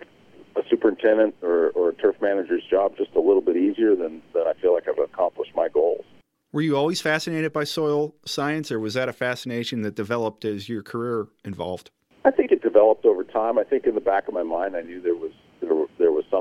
a 0.55 0.61
superintendent 0.69 1.35
or, 1.41 1.69
or 1.71 1.89
a 1.89 1.93
turf 1.93 2.15
manager's 2.21 2.63
job 2.69 2.95
just 2.97 3.13
a 3.15 3.19
little 3.19 3.41
bit 3.41 3.57
easier, 3.57 3.95
then 3.95 4.21
then 4.33 4.43
I 4.47 4.53
feel 4.61 4.73
like 4.73 4.87
I've 4.87 4.99
accomplished 4.99 5.51
my 5.55 5.67
goals. 5.67 6.05
Were 6.53 6.61
you 6.61 6.77
always 6.77 7.01
fascinated 7.01 7.51
by 7.51 7.65
soil 7.65 8.15
science, 8.25 8.71
or 8.71 8.79
was 8.79 8.93
that 8.93 9.09
a 9.09 9.13
fascination 9.13 9.81
that 9.81 9.95
developed 9.95 10.45
as 10.45 10.69
your 10.69 10.83
career 10.83 11.27
evolved? 11.43 11.91
I 12.23 12.31
think 12.31 12.51
it 12.51 12.61
developed 12.61 13.05
over 13.05 13.23
time. 13.23 13.59
I 13.59 13.63
think 13.63 13.85
in 13.85 13.93
the 13.93 14.01
back 14.01 14.27
of 14.27 14.33
my 14.33 14.43
mind, 14.43 14.75
I 14.75 14.81
knew 14.81 15.01
there 15.01 15.15
was 15.15 15.31
there, 15.33 15.33
there 15.33 15.33
was 15.33 15.33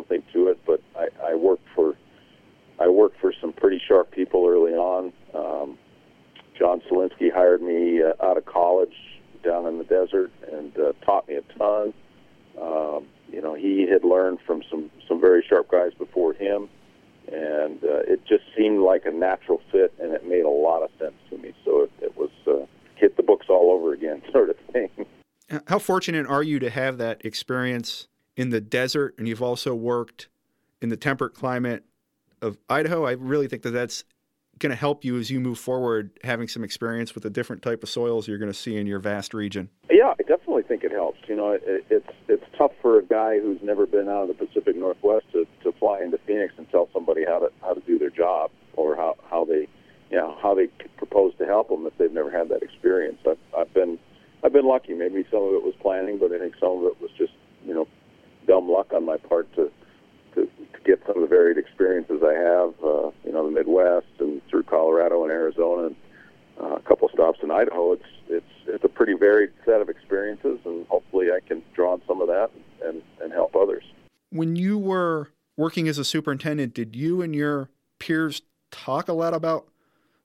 something 0.05 0.23
to 0.33 0.49
it, 0.49 0.59
but 0.67 0.83
I, 0.97 1.09
I 1.33 1.35
worked 1.35 1.67
for 1.75 1.95
I 2.81 2.89
worked 2.89 3.21
for 3.21 3.33
some 3.41 3.53
pretty 3.53 3.81
sharp 3.87 4.11
people 4.11 4.47
early 4.49 4.73
on. 4.73 5.13
Um, 5.33 5.79
John 6.59 6.81
Selinsky 6.91 7.33
hired 7.33 7.63
me 7.63 8.03
uh, 8.03 8.25
out 8.25 8.37
of 8.37 8.47
college 8.47 8.95
down 9.45 9.67
in 9.67 9.79
the 9.79 9.85
desert 9.85 10.33
and 10.51 10.77
uh, 10.77 10.93
taught 11.05 11.29
me 11.29 11.37
a 11.37 11.43
ton. 11.57 11.95
Um, 12.61 13.07
you 13.31 13.41
know, 13.41 13.55
he 13.55 13.87
had 13.89 14.05
learned 14.05 14.39
from 14.47 14.63
some 14.71 14.91
some 15.09 15.21
very 15.21 15.45
sharp 15.49 15.71
guys 15.71 15.93
before 15.97 16.33
him, 16.33 16.69
and 17.33 17.83
uh, 17.85 18.03
it 18.07 18.25
just 18.27 18.45
seemed 18.57 18.81
like 18.81 19.07
a 19.07 19.13
natural 19.13 19.61
fit, 19.71 19.95
and 20.01 20.13
it 20.13 20.27
made 20.27 20.45
a 20.45 20.49
lot 20.49 20.83
of 20.83 20.91
sense 20.99 21.15
to 21.31 21.39
me. 21.39 21.53
So 21.65 21.83
it, 21.83 21.93
it 22.01 22.17
was 22.17 22.31
uh, 22.47 22.67
hit 22.97 23.17
the 23.17 23.23
books 23.23 23.47
all 23.49 23.71
over 23.71 23.93
again, 23.93 24.23
sort 24.33 24.51
of 24.51 24.57
thing. 24.73 24.91
How 25.69 25.79
fortunate 25.79 26.27
are 26.27 26.43
you 26.43 26.59
to 26.59 26.71
have 26.71 26.99
that 26.99 27.25
experience 27.25 28.09
in 28.37 28.51
the 28.51 28.61
desert, 28.61 29.15
and 29.19 29.29
you've 29.29 29.43
also 29.43 29.75
worked 29.75 30.29
in 30.83 30.89
the 30.89 30.97
temperate 30.97 31.35
climate 31.35 31.85
of 32.43 32.59
Idaho? 32.69 33.05
I 33.05 33.13
really 33.13 33.49
think 33.49 33.63
that 33.63 33.71
that's 33.71 34.05
going 34.59 34.71
to 34.71 34.77
help 34.77 35.05
you 35.05 35.19
as 35.19 35.31
you 35.31 35.41
move 35.41 35.59
forward, 35.59 36.11
having 36.23 36.49
some 36.49 36.63
experience 36.63 37.15
with 37.15 37.25
the 37.25 37.31
different 37.31 37.63
type 37.63 37.83
of 37.83 37.89
soils 37.89 38.29
you're 38.29 38.39
going 38.39 38.53
to 38.53 38.59
see 38.59 38.77
in 38.77 38.87
your 38.87 38.99
vast 38.99 39.35
region. 39.35 39.69
Yeah, 39.91 40.15
I 40.19 40.23
definitely 40.23 40.63
think 40.63 40.85
it 40.85 40.93
helps. 40.93 41.19
You 41.29 41.37
know, 41.37 41.53
it, 41.53 41.85
it's 41.91 42.09
it's 42.29 42.45
tough 42.57 42.73
for 42.81 42.99
a 42.99 43.05
guy 43.05 43.41
who's 43.41 43.61
never 43.63 43.87
been 43.87 44.09
out 44.09 44.29
of 44.29 44.29
the 44.29 44.47
Pacific 44.47 44.77
Northwest 44.77 45.27
to, 45.33 45.47
to 45.63 45.73
fly 45.73 46.01
into 46.03 46.19
Phoenix 46.27 46.55
and 46.57 46.71
tell 46.71 46.89
somebody 46.93 47.25
how 47.25 47.41
to 47.41 47.51
how 47.63 47.75
to 47.75 47.81
do 47.81 47.99
their 47.99 48.11
job 48.11 48.51
or 48.75 48.97
how 48.97 49.17
how 49.29 49.45
they 49.45 49.67
you 50.11 50.17
know 50.17 50.37
how 50.41 50.55
they 50.55 50.69
propose 50.97 51.35
to 51.39 51.47
help 51.47 51.69
them 51.69 51.87
if 51.87 51.97
they've 51.99 52.13
never 52.13 52.31
had 52.31 52.49
that 52.51 52.63
experience. 52.63 53.19
I've, 53.29 53.39
I've 53.57 53.75
been 53.75 53.99
I've 54.45 54.53
been 54.53 54.67
lucky. 54.67 54.95
Maybe 54.95 55.27
some 55.31 55.43
of 55.43 55.55
it 55.55 55.63
was 55.63 55.75
planning, 55.81 56.19
but 56.19 56.33
I 56.33 56.39
think 56.39 56.55
some 56.61 56.79
of 56.79 56.85
it 56.85 57.01
was 57.01 57.11
just 57.19 57.33
you 57.65 57.75
know 57.75 57.89
dumb 58.47 58.71
luck 58.71 58.93
on 58.93 59.05
my 59.05 59.17
part 59.17 59.53
to 59.57 59.71
to, 60.35 60.43
to 60.47 60.81
get 60.85 61.01
some 61.07 61.17
of 61.17 61.23
the 61.23 61.29
varied 61.29 61.59
experiences 61.59 62.23
I 62.25 62.35
have. 62.35 62.75
Uh, 62.83 63.11
you 63.25 63.33
know, 63.33 63.45
the 63.45 63.53
Midwest 63.53 64.07
and 64.19 64.43
through 64.49 64.65
Colorado 64.65 65.23
and 65.23 65.33
Arizona 65.33 65.87
and 65.87 65.97
uh, 66.61 66.77
a 66.77 66.81
couple 66.81 67.09
stops 67.09 67.39
in 67.43 67.51
Idaho. 67.51 67.93
It's 67.93 68.05
it's 68.29 68.47
it's 68.67 68.85
a 68.85 68.89
pretty 68.89 69.15
varied 69.15 69.51
set 69.65 69.81
of 69.81 69.89
experiences, 69.89 70.59
and 70.65 70.87
hopefully 70.87 71.29
I 71.31 71.41
can 71.47 71.63
draw 71.75 71.93
on 71.93 72.03
some 72.07 72.21
of 72.21 72.29
that 72.29 72.51
and 72.85 73.03
and 73.23 73.33
help 73.33 73.55
others. 73.57 73.85
When 74.31 74.57
you 74.57 74.79
were 74.79 75.31
working 75.57 75.89
as 75.89 75.99
a 75.99 76.05
superintendent, 76.05 76.75
did 76.75 76.97
you 76.97 77.23
and 77.23 77.35
your 77.35 77.71
peers 77.99 78.43
talk 78.71 79.09
a 79.09 79.13
lot 79.13 79.35
about 79.35 79.69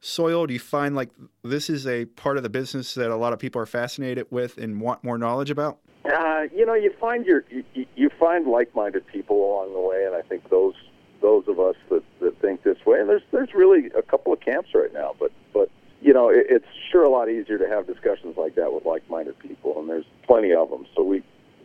soil? 0.02 0.48
Do 0.48 0.54
you 0.54 0.60
find 0.60 0.96
like 0.96 1.10
this 1.44 1.70
is 1.70 1.86
a 1.86 2.06
part 2.06 2.38
of 2.38 2.44
the 2.44 2.50
business 2.50 2.94
that 2.96 3.12
a 3.12 3.16
lot 3.16 3.34
of 3.34 3.40
people 3.40 3.62
are 3.62 3.68
fascinated 3.68 4.28
with 4.30 4.58
and 4.58 4.82
want 4.82 5.04
more 5.04 5.18
knowledge 5.18 5.52
about? 5.52 5.80
Uh, 6.12 6.44
you 6.56 6.66
know, 6.66 6.74
you 6.74 6.92
find 7.00 7.26
your 7.26 7.44
you, 7.50 7.86
you 7.96 8.10
find 8.20 8.48
like-minded 8.48 9.06
people 9.08 9.38
along 9.38 9.74
the 9.74 9.80
way, 9.80 10.06
and 10.06 10.16
I 10.16 10.22
think 10.22 10.50
those 10.50 10.74
those 11.22 11.44
of 11.48 11.60
us 11.60 11.76
that, 11.90 12.04
that 12.22 12.40
think 12.42 12.64
this 12.64 12.78
way, 12.86 13.00
and 13.00 13.10
there's 13.10 13.22
there's 13.32 13.54
really 13.54 13.92
a 13.98 14.02
couple 14.02 14.34
of 14.34 14.40
camps 14.40 14.70
right 14.74 14.94
now, 14.94 15.16
but 15.20 15.32
but 15.54 15.70
you 16.02 16.14
know, 16.14 16.30
it, 16.30 16.48
it's 16.50 16.66
sure 16.92 17.04
a 17.04 17.10
lot 17.10 17.30
easier 17.30 17.58
to 17.58 17.68
have 17.68 17.86
discussions 17.86 18.38
like 18.38 18.56
that 18.56 18.74
with 18.74 18.86
like-minded 18.86 19.38
people, 19.40 19.80
and 19.80 19.90
there's 19.90 20.06
plenty 20.26 20.54
of 20.54 20.70
them. 20.70 20.86
So 20.96 21.04
we, 21.04 21.22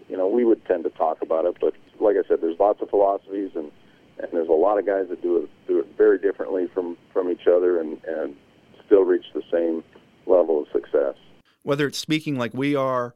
you 0.09 0.17
know, 0.17 0.29
we 0.29 0.45
would 0.45 0.65
tend 0.67 0.85
to 0.85 0.91
talk 0.91 1.23
about 1.23 1.45
it, 1.47 1.57
but 1.61 1.75
like 2.01 2.17
I 2.17 2.27
said, 2.29 2.41
there's 2.41 2.59
lots 2.59 2.83
of 2.83 2.91
philosophies, 2.91 3.53
and 3.55 3.71
and 4.19 4.29
there's 4.33 4.49
a 4.49 4.53
lot 4.53 4.79
of 4.79 4.87
guys 4.87 5.07
that 5.09 5.23
do 5.23 5.39
it 5.39 5.51
do 5.67 5.79
it 5.79 5.87
very 5.97 6.19
differently 6.19 6.67
from 6.75 6.99
from 7.13 7.31
each 7.31 7.47
other, 7.47 7.81
and 7.81 8.03
and 8.05 8.37
still 8.85 9.05
reach 9.05 9.25
the 9.33 9.43
same 9.51 9.83
level 10.27 10.61
of 10.63 10.69
success. 10.73 11.15
Whether 11.63 11.87
it's 11.87 11.99
speaking 11.99 12.37
like 12.37 12.53
we 12.53 12.75
are, 12.75 13.15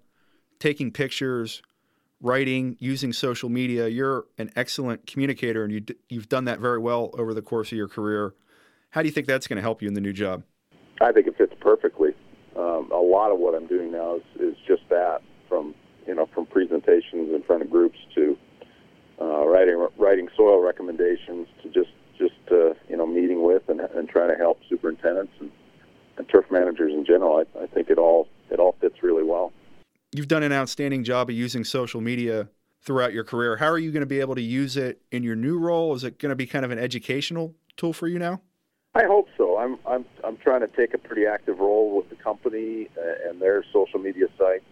taking 0.58 0.90
pictures, 0.90 1.62
writing, 2.20 2.76
using 2.80 3.12
social 3.12 3.48
media, 3.48 3.88
you're 3.88 4.26
an 4.38 4.50
excellent 4.56 5.06
communicator, 5.06 5.64
and 5.64 5.72
you 5.72 5.84
you've 6.08 6.28
done 6.28 6.44
that 6.46 6.60
very 6.60 6.78
well 6.78 7.10
over 7.14 7.34
the 7.34 7.42
course 7.42 7.72
of 7.72 7.78
your 7.78 7.88
career. 7.88 8.34
How 8.90 9.02
do 9.02 9.08
you 9.08 9.12
think 9.12 9.26
that's 9.26 9.46
going 9.46 9.56
to 9.56 9.62
help 9.62 9.82
you 9.82 9.88
in 9.88 9.94
the 9.94 10.00
new 10.00 10.12
job? 10.12 10.42
I 11.00 11.12
think 11.12 11.26
it 11.26 11.36
fits 11.36 11.54
perfectly. 11.60 12.14
Um, 12.56 12.90
a 12.90 12.96
lot 12.96 13.30
of 13.30 13.38
what 13.38 13.54
I'm 13.54 13.66
doing 13.66 13.92
now 13.92 14.16
is, 14.16 14.22
is 14.40 14.56
just 14.66 14.82
that, 14.88 15.22
from 15.48 15.74
you 16.06 16.14
know, 16.14 16.26
from 16.34 16.46
presentations 16.46 17.32
in 17.34 17.42
front 17.46 17.62
of 17.62 17.70
groups 17.70 17.98
to 18.14 18.36
uh, 19.20 19.46
writing 19.46 19.86
writing 19.96 20.28
soil 20.36 20.62
recommendations 20.62 21.46
to 21.62 21.68
just 21.68 21.90
just 22.18 22.34
uh, 22.50 22.74
you 22.88 22.96
know 22.96 23.06
meeting 23.06 23.42
with 23.42 23.68
and, 23.68 23.80
and 23.80 24.08
trying 24.08 24.30
to 24.30 24.36
help 24.36 24.58
superintendents 24.68 25.32
and, 25.40 25.50
and 26.16 26.28
turf 26.28 26.46
managers 26.50 26.92
in 26.92 27.04
general. 27.04 27.44
I, 27.44 27.62
I 27.62 27.66
think 27.66 27.90
it 27.90 27.98
all 27.98 28.28
it 28.50 28.58
all 28.58 28.74
fits 28.80 29.02
really 29.02 29.22
well. 29.22 29.52
You've 30.12 30.28
done 30.28 30.42
an 30.42 30.52
outstanding 30.52 31.04
job 31.04 31.28
of 31.28 31.36
using 31.36 31.64
social 31.64 32.00
media 32.00 32.48
throughout 32.80 33.12
your 33.12 33.24
career. 33.24 33.56
How 33.56 33.66
are 33.66 33.78
you 33.78 33.92
going 33.92 34.00
to 34.00 34.06
be 34.06 34.20
able 34.20 34.34
to 34.36 34.42
use 34.42 34.76
it 34.76 35.02
in 35.12 35.22
your 35.22 35.36
new 35.36 35.58
role? 35.58 35.94
Is 35.94 36.04
it 36.04 36.18
going 36.18 36.30
to 36.30 36.36
be 36.36 36.46
kind 36.46 36.64
of 36.64 36.70
an 36.70 36.78
educational 36.78 37.54
tool 37.76 37.92
for 37.92 38.08
you 38.08 38.18
now? 38.18 38.40
I 38.94 39.04
hope 39.04 39.28
so. 39.36 39.58
I'm 39.58 39.78
I'm 39.86 40.06
I'm 40.24 40.38
trying 40.38 40.60
to 40.60 40.66
take 40.68 40.94
a 40.94 40.98
pretty 40.98 41.26
active 41.26 41.58
role 41.58 41.96
with 41.96 42.08
the 42.08 42.16
company 42.16 42.88
uh, 42.96 43.28
and 43.28 43.40
their 43.40 43.62
social 43.72 44.00
media 44.00 44.26
site, 44.38 44.62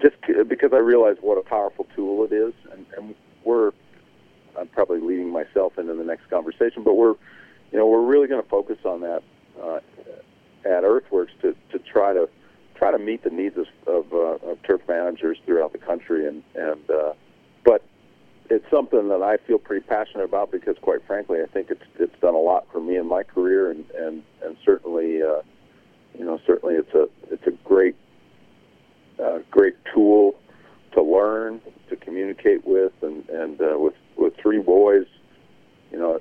just 0.00 0.16
because 0.48 0.70
I 0.74 0.78
realize 0.78 1.16
what 1.20 1.38
a 1.38 1.42
powerful 1.42 1.86
tool 1.96 2.24
it 2.24 2.34
is, 2.34 2.52
and, 2.70 2.84
and 2.96 3.14
we're 3.44 3.72
I'm 4.58 4.68
probably 4.68 5.00
leading 5.00 5.30
myself 5.30 5.78
into 5.78 5.94
the 5.94 6.04
next 6.04 6.28
conversation, 6.28 6.84
but 6.84 6.94
we're 6.94 7.14
you 7.72 7.78
know 7.78 7.86
we're 7.86 8.04
really 8.04 8.28
going 8.28 8.42
to 8.42 8.48
focus 8.48 8.78
on 8.84 9.00
that 9.00 9.22
uh, 9.60 9.80
at 10.66 10.84
Earthworks 10.84 11.32
to 11.40 11.56
to 11.72 11.78
try 11.78 12.12
to 12.12 12.28
try 12.76 12.90
to 12.90 12.98
meet 12.98 13.24
the 13.24 13.30
needs 13.30 13.56
of, 13.56 13.66
of, 13.86 14.12
uh, 14.12 14.50
of 14.50 14.62
turf 14.62 14.80
managers 14.88 15.38
throughout 15.44 15.72
the 15.72 15.78
country, 15.78 16.26
and 16.26 16.42
and 16.54 16.90
uh, 16.90 17.12
but 17.64 17.82
it's 18.48 18.68
something 18.70 19.08
that 19.08 19.22
I 19.22 19.38
feel 19.38 19.58
pretty 19.58 19.84
passionate 19.86 20.24
about 20.24 20.52
because, 20.52 20.76
quite 20.80 21.04
frankly, 21.06 21.40
I 21.42 21.46
think 21.46 21.70
it's 21.70 21.82
it's 21.98 22.18
done 22.20 22.34
a 22.34 22.40
lot 22.40 22.66
for 22.70 22.80
me 22.80 22.96
in 22.96 23.06
my 23.06 23.22
career, 23.22 23.70
and 23.70 23.84
and 23.90 24.22
and 24.44 24.56
certainly, 24.64 25.22
uh, 25.22 25.42
you 26.16 26.24
know, 26.24 26.40
certainly 26.46 26.74
it's 26.74 26.94
a 26.94 27.08
it's 27.30 27.46
a 27.46 27.52
great 27.64 27.96
uh, 29.22 29.38
great 29.50 29.76
tool 29.92 30.34
to 30.92 31.02
learn, 31.02 31.60
to 31.88 31.96
communicate 31.96 32.66
with, 32.66 32.92
and 33.02 33.28
and 33.28 33.60
uh, 33.60 33.76
with 33.78 33.94
with 34.16 34.34
three 34.36 34.60
boys, 34.60 35.06
you 35.90 35.98
know, 35.98 36.20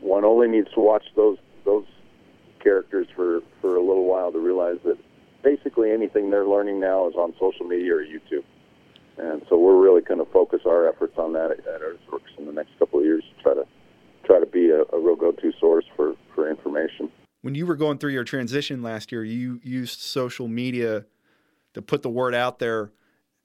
one 0.00 0.24
only 0.24 0.48
needs 0.48 0.70
to 0.74 0.80
watch 0.80 1.04
those 1.16 1.38
those 1.64 1.86
characters 2.60 3.06
for 3.14 3.40
for 3.60 3.76
a 3.76 3.80
little 3.80 4.04
while 4.04 4.32
to 4.32 4.38
realize 4.38 4.78
that 4.84 4.98
basically 5.82 5.92
anything 5.92 6.30
they're 6.30 6.46
learning 6.46 6.80
now 6.80 7.08
is 7.08 7.14
on 7.14 7.32
social 7.38 7.66
media 7.66 7.94
or 7.94 8.02
YouTube. 8.02 8.44
And 9.18 9.42
so 9.48 9.58
we're 9.58 9.80
really 9.80 10.00
going 10.00 10.24
to 10.24 10.30
focus 10.32 10.60
our 10.66 10.88
efforts 10.88 11.14
on 11.18 11.32
that 11.34 11.50
at, 11.50 11.82
Earthworks 11.82 12.30
in 12.38 12.46
the 12.46 12.52
next 12.52 12.70
couple 12.78 13.00
of 13.00 13.04
years 13.04 13.22
to 13.36 13.42
try 13.42 13.54
to 13.54 13.64
try 14.24 14.40
to 14.40 14.46
be 14.46 14.70
a, 14.70 14.82
a 14.94 15.00
real 15.00 15.16
go-to 15.16 15.52
source 15.58 15.84
for, 15.96 16.14
for 16.34 16.48
information. 16.48 17.10
When 17.42 17.54
you 17.54 17.66
were 17.66 17.74
going 17.74 17.98
through 17.98 18.12
your 18.12 18.24
transition 18.24 18.82
last 18.82 19.10
year, 19.10 19.24
you 19.24 19.60
used 19.64 20.00
social 20.00 20.46
media 20.46 21.04
to 21.74 21.82
put 21.82 22.02
the 22.02 22.08
word 22.08 22.34
out 22.34 22.60
there. 22.60 22.92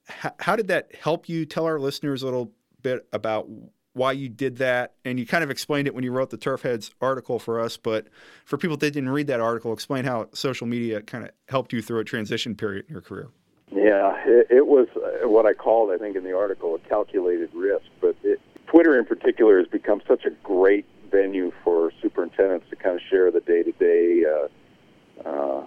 How, 0.08 0.32
how 0.40 0.56
did 0.56 0.68
that 0.68 0.94
help 0.96 1.28
you? 1.28 1.46
Tell 1.46 1.66
our 1.66 1.80
listeners 1.80 2.22
a 2.22 2.26
little 2.26 2.52
bit 2.84 3.08
about 3.12 3.50
why 3.98 4.14
you 4.14 4.30
did 4.30 4.58
that. 4.58 4.94
And 5.04 5.20
you 5.20 5.26
kind 5.26 5.44
of 5.44 5.50
explained 5.50 5.88
it 5.88 5.96
when 5.96 6.04
you 6.04 6.12
wrote 6.12 6.30
the 6.30 6.38
Turf 6.38 6.62
Heads 6.62 6.92
article 7.02 7.40
for 7.40 7.60
us. 7.60 7.76
But 7.76 8.08
for 8.46 8.58
people 8.58 8.78
that 8.78 8.92
didn't 8.92 9.10
read 9.10 9.28
that 9.28 9.42
article, 9.42 9.74
explain 9.74 10.06
how 10.06 10.30
social 10.34 10.68
media 10.68 11.02
kind 11.02 11.26
of 11.26 11.32
helped 11.50 11.74
you 11.74 11.82
through 11.82 12.00
a 12.00 12.04
transition 12.06 12.56
period 12.56 12.86
in 12.88 12.94
your 12.94 13.02
career. 13.02 13.28
Yeah, 13.70 14.16
it, 14.26 14.48
it 14.50 14.68
was 14.68 14.88
uh, 14.96 15.28
what 15.28 15.46
I 15.46 15.54
called, 15.54 15.92
I 15.92 15.98
think, 15.98 16.16
in 16.16 16.24
the 16.24 16.36
article, 16.36 16.76
a 16.76 16.80
calculated 16.88 17.50
risk. 17.54 17.86
But 18.00 18.16
it, 18.24 18.40
Twitter 18.68 18.98
in 18.98 19.06
particular 19.06 19.58
has 19.58 19.68
become 19.68 20.02
such 20.08 20.24
a 20.26 20.30
great 20.44 20.86
venue 21.12 21.52
for 21.64 21.92
superintendents 22.02 22.70
to 22.70 22.76
kind 22.76 22.96
of 22.96 23.02
share 23.10 23.32
the 23.32 23.42
day-to-day 23.42 24.24
uh, 24.26 25.28
uh, 25.28 25.66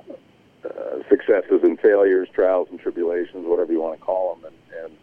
uh, 0.65 1.03
successes 1.09 1.61
and 1.63 1.79
failures, 1.81 2.29
trials 2.35 2.69
and 2.71 2.79
tribulations, 2.79 3.47
whatever 3.47 3.73
you 3.73 3.81
want 3.81 3.99
to 3.99 4.05
call 4.05 4.35
them. 4.35 4.53
And, 4.53 4.85
and 4.85 4.99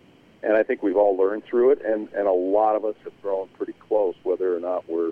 and 0.47 0.55
I 0.55 0.63
think 0.63 0.81
we've 0.81 0.95
all 0.95 1.17
learned 1.17 1.43
through 1.43 1.71
it, 1.71 1.81
and 1.85 2.07
and 2.13 2.25
a 2.25 2.31
lot 2.31 2.77
of 2.77 2.85
us 2.85 2.95
have 3.03 3.21
grown 3.21 3.49
pretty 3.57 3.73
close, 3.73 4.15
whether 4.23 4.55
or 4.55 4.61
not 4.61 4.89
we're, 4.89 5.11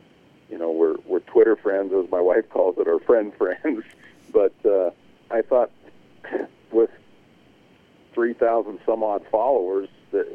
you 0.50 0.58
know, 0.58 0.72
we're 0.72 0.96
we're 1.06 1.20
Twitter 1.20 1.58
friends, 1.58 1.92
as 1.94 2.10
my 2.10 2.22
wife 2.22 2.50
calls 2.50 2.78
it, 2.78 2.88
or 2.88 3.00
friend 3.02 3.34
friends. 3.38 3.84
But 4.32 4.54
uh, 4.66 4.92
I 5.30 5.42
thought 5.42 5.72
with 6.72 6.90
three 8.14 8.34
thousand 8.34 8.80
some 8.86 9.04
odd 9.04 9.26
followers, 9.30 9.90
that, 10.12 10.26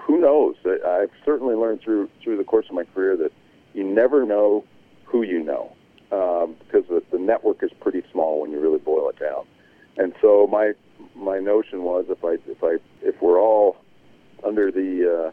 who 0.00 0.18
knows? 0.18 0.56
I've 0.64 1.10
certainly 1.22 1.54
learned 1.54 1.82
through 1.82 2.08
through 2.22 2.38
the 2.38 2.44
course 2.44 2.66
of 2.70 2.74
my 2.74 2.84
career 2.84 3.14
that 3.18 3.32
you 3.74 3.84
never 3.84 4.24
know 4.24 4.64
who 5.04 5.22
you 5.22 5.42
know 5.42 5.76
um, 6.10 6.56
because 6.60 6.88
the, 6.88 7.02
the 7.10 7.18
network 7.18 7.62
is 7.62 7.70
pretty 7.80 8.02
small 8.10 8.40
when 8.40 8.52
you 8.52 8.58
really 8.58 8.78
boil 8.78 9.10
it 9.10 9.18
down. 9.18 9.44
And 9.98 10.14
so 10.22 10.46
my 10.46 10.72
my 11.14 11.40
notion 11.40 11.82
was 11.82 12.06
if 12.08 12.24
I 12.24 12.38
if 12.50 12.64
I 12.64 12.78
if 13.02 13.20
we're 13.20 13.38
all 13.38 13.76
under 14.46 14.70
the 14.70 15.32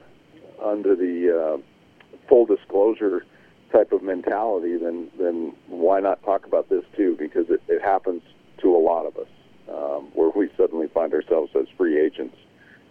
uh, 0.61 0.65
under 0.65 0.95
the 0.95 1.57
uh, 1.57 2.17
full 2.27 2.45
disclosure 2.45 3.25
type 3.71 3.91
of 3.91 4.03
mentality, 4.03 4.77
then 4.77 5.09
then 5.19 5.53
why 5.67 5.99
not 5.99 6.23
talk 6.23 6.45
about 6.45 6.69
this 6.69 6.83
too? 6.95 7.15
Because 7.17 7.49
it, 7.49 7.61
it 7.67 7.81
happens 7.81 8.21
to 8.61 8.75
a 8.75 8.77
lot 8.77 9.05
of 9.05 9.17
us, 9.17 9.27
um, 9.69 10.09
where 10.13 10.29
we 10.29 10.49
suddenly 10.57 10.87
find 10.87 11.13
ourselves 11.13 11.51
as 11.55 11.65
free 11.77 11.99
agents, 11.99 12.37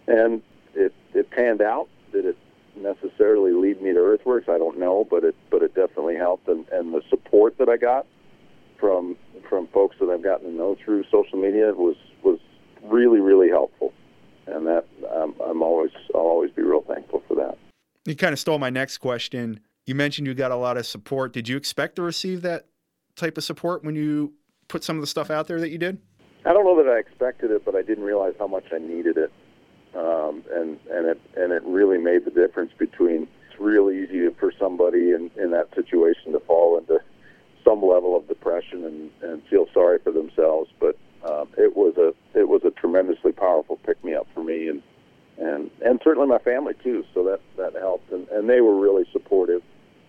and 0.07 0.41
it 0.73 0.93
it 1.13 1.29
panned 1.31 1.61
out. 1.61 1.87
Did 2.11 2.25
it 2.25 2.37
necessarily 2.75 3.51
lead 3.51 3.81
me 3.81 3.93
to 3.93 3.99
Earthworks? 3.99 4.47
I 4.49 4.57
don't 4.57 4.79
know, 4.79 5.05
but 5.09 5.23
it 5.23 5.35
but 5.49 5.61
it 5.61 5.75
definitely 5.75 6.15
helped, 6.15 6.47
and 6.47 6.67
and 6.69 6.93
the 6.93 7.01
support 7.09 7.57
that 7.57 7.69
I 7.69 7.77
got 7.77 8.05
from 8.79 9.15
from 9.49 9.67
folks 9.67 9.97
that 9.99 10.09
I've 10.09 10.23
gotten 10.23 10.51
to 10.51 10.55
know 10.55 10.77
through 10.83 11.03
social 11.11 11.39
media 11.39 11.73
was 11.73 11.95
was 12.23 12.39
really 12.83 13.19
really 13.19 13.49
helpful 13.49 13.93
and 14.47 14.67
that 14.67 14.85
um, 15.13 15.35
I'm 15.45 15.61
always 15.61 15.91
I'll 16.13 16.21
always 16.21 16.51
be 16.51 16.61
real 16.61 16.81
thankful 16.81 17.23
for 17.27 17.35
that. 17.35 17.57
You 18.05 18.15
kind 18.15 18.33
of 18.33 18.39
stole 18.39 18.59
my 18.59 18.69
next 18.69 18.97
question. 18.97 19.59
You 19.85 19.95
mentioned 19.95 20.27
you 20.27 20.33
got 20.33 20.51
a 20.51 20.55
lot 20.55 20.77
of 20.77 20.85
support. 20.85 21.33
Did 21.33 21.47
you 21.47 21.57
expect 21.57 21.95
to 21.97 22.01
receive 22.01 22.41
that 22.41 22.67
type 23.15 23.37
of 23.37 23.43
support 23.43 23.83
when 23.83 23.95
you 23.95 24.33
put 24.67 24.83
some 24.83 24.97
of 24.97 25.01
the 25.01 25.07
stuff 25.07 25.29
out 25.29 25.47
there 25.47 25.59
that 25.59 25.69
you 25.69 25.77
did? 25.77 25.99
I 26.45 26.51
don't 26.51 26.65
know 26.65 26.81
that 26.83 26.89
I 26.89 26.97
expected 26.97 27.51
it, 27.51 27.63
but 27.63 27.75
I 27.75 27.81
didn't 27.81 28.03
realize 28.03 28.33
how 28.37 28.47
much 28.47 28.65
I 28.73 28.77
needed 28.77 29.17
it, 29.17 29.31
um, 29.95 30.43
and 30.51 30.77
and 30.91 31.07
it 31.07 31.21
and 31.35 31.53
it 31.53 31.63
really 31.63 31.97
made 31.97 32.25
the 32.25 32.31
difference 32.31 32.71
between. 32.77 33.27
It's 33.49 33.59
real 33.59 33.91
easy 33.91 34.27
for 34.39 34.51
somebody 34.59 35.11
in 35.11 35.29
in 35.37 35.51
that 35.51 35.73
situation 35.75 36.33
to 36.33 36.39
fall 36.41 36.77
into 36.77 36.99
some 37.63 37.81
level 37.81 38.17
of 38.17 38.27
depression 38.27 38.83
and 38.83 39.11
and 39.21 39.43
feel 39.47 39.67
sorry 39.73 39.99
for 40.03 40.11
themselves, 40.11 40.69
but 40.79 40.97
um, 41.23 41.47
it 41.57 41.75
was 41.75 41.95
a 41.97 42.13
it 42.37 42.47
was 42.47 42.63
a 42.65 42.71
tremendously 42.71 43.31
powerful 43.31 43.77
pick 43.85 44.03
me 44.03 44.13
up 44.13 44.27
for 44.33 44.43
me, 44.43 44.67
and 44.67 44.81
and 45.37 45.71
and 45.83 46.01
certainly 46.03 46.27
my 46.27 46.39
family 46.39 46.73
too. 46.83 47.03
So 47.13 47.23
that 47.23 47.39
that 47.57 47.79
helped, 47.79 48.11
and 48.11 48.27
and 48.29 48.49
they 48.49 48.61
were 48.61 48.77
really 48.77 49.05
supportive. 49.11 49.61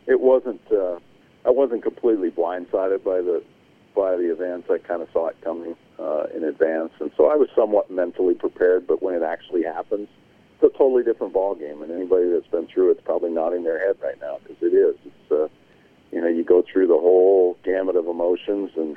It 0.07 0.21
wasn't 0.21 0.61
uh, 0.73 0.99
I 1.45 1.51
wasn't 1.51 1.83
completely 1.83 2.31
blindsided 2.31 3.05
by 3.05 3.21
the 3.21 3.43
by 3.95 4.17
the 4.17 4.33
events. 4.33 4.69
I 4.71 4.79
kind 4.79 5.03
of 5.03 5.09
saw 5.13 5.29
it 5.29 5.37
coming 5.43 5.77
uh, 5.99 6.25
in 6.35 6.43
advance, 6.45 6.91
and 7.01 7.13
so 7.17 7.27
I 7.27 7.37
was 7.37 7.49
somewhat 7.55 7.91
mentally 7.91 8.35
prepared. 8.35 8.87
But 8.87 9.03
when 9.03 9.15
it 9.15 9.23
actually 9.23 9.63
happens, 9.63 10.09
it's 10.55 10.75
a 10.75 10.77
totally 10.77 11.05
different 11.05 11.33
ball 11.33 11.55
game. 11.55 11.81
And 11.83 11.93
anybody 11.93 12.29
that's 12.31 12.49
been 12.49 12.67
through 12.67 12.91
it's 12.91 13.01
probably 13.05 13.31
nodding 13.31 13.63
their 13.63 13.79
head 13.79 13.97
right 14.03 14.21
now 14.21 14.39
because 14.43 14.61
it 14.63 14.75
is. 14.75 14.97
It's 15.05 15.31
uh, 15.31 15.49
you 16.11 16.21
know 16.21 16.29
you 16.29 16.43
go 16.43 16.63
through 16.63 16.89
the 16.89 16.99
whole 16.99 17.57
gamut 17.63 17.95
of 17.95 18.09
emotions 18.09 18.71
and 18.77 18.97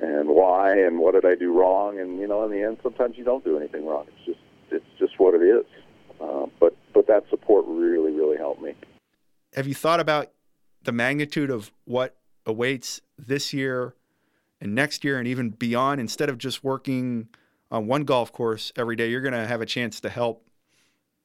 and 0.00 0.28
why 0.28 0.78
and 0.78 0.98
what 0.98 1.14
did 1.14 1.24
I 1.24 1.34
do 1.34 1.52
wrong, 1.52 1.98
and 1.98 2.18
you 2.18 2.26
know 2.26 2.44
in 2.44 2.50
the 2.50 2.62
end 2.62 2.78
sometimes 2.82 3.16
you 3.16 3.24
don't 3.24 3.44
do 3.44 3.56
anything 3.56 3.86
wrong. 3.86 4.06
It's 4.08 4.26
just 4.26 4.40
it's 4.70 4.98
just 4.98 5.18
what 5.18 5.34
it 5.34 5.42
is. 5.42 5.64
Uh, 6.20 6.46
but 6.60 6.76
but 6.94 7.06
that 7.06 7.24
support 7.30 7.64
really 7.68 8.12
really 8.12 8.36
helped 8.36 8.62
me. 8.62 8.74
Have 9.54 9.66
you 9.66 9.74
thought 9.74 10.00
about 10.00 10.30
the 10.82 10.92
magnitude 10.92 11.50
of 11.50 11.72
what 11.84 12.16
awaits 12.46 13.00
this 13.18 13.52
year 13.52 13.94
and 14.60 14.74
next 14.74 15.04
year 15.04 15.18
and 15.18 15.26
even 15.26 15.50
beyond? 15.50 16.00
Instead 16.00 16.28
of 16.28 16.38
just 16.38 16.62
working 16.62 17.28
on 17.70 17.86
one 17.86 18.04
golf 18.04 18.32
course 18.32 18.72
every 18.76 18.96
day, 18.96 19.10
you're 19.10 19.20
going 19.20 19.34
to 19.34 19.46
have 19.46 19.60
a 19.60 19.66
chance 19.66 20.00
to 20.00 20.08
help 20.08 20.48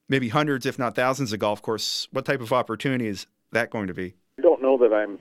maybe 0.09 0.29
hundreds, 0.29 0.65
if 0.65 0.79
not 0.79 0.95
thousands, 0.95 1.33
of 1.33 1.39
golf 1.39 1.61
courses. 1.61 2.07
What 2.11 2.25
type 2.25 2.41
of 2.41 2.51
opportunity 2.53 3.07
is 3.07 3.27
that 3.51 3.69
going 3.69 3.87
to 3.87 3.93
be? 3.93 4.15
I 4.39 4.41
don't 4.41 4.61
know 4.61 4.77
that 4.77 4.93
I'm 4.93 5.19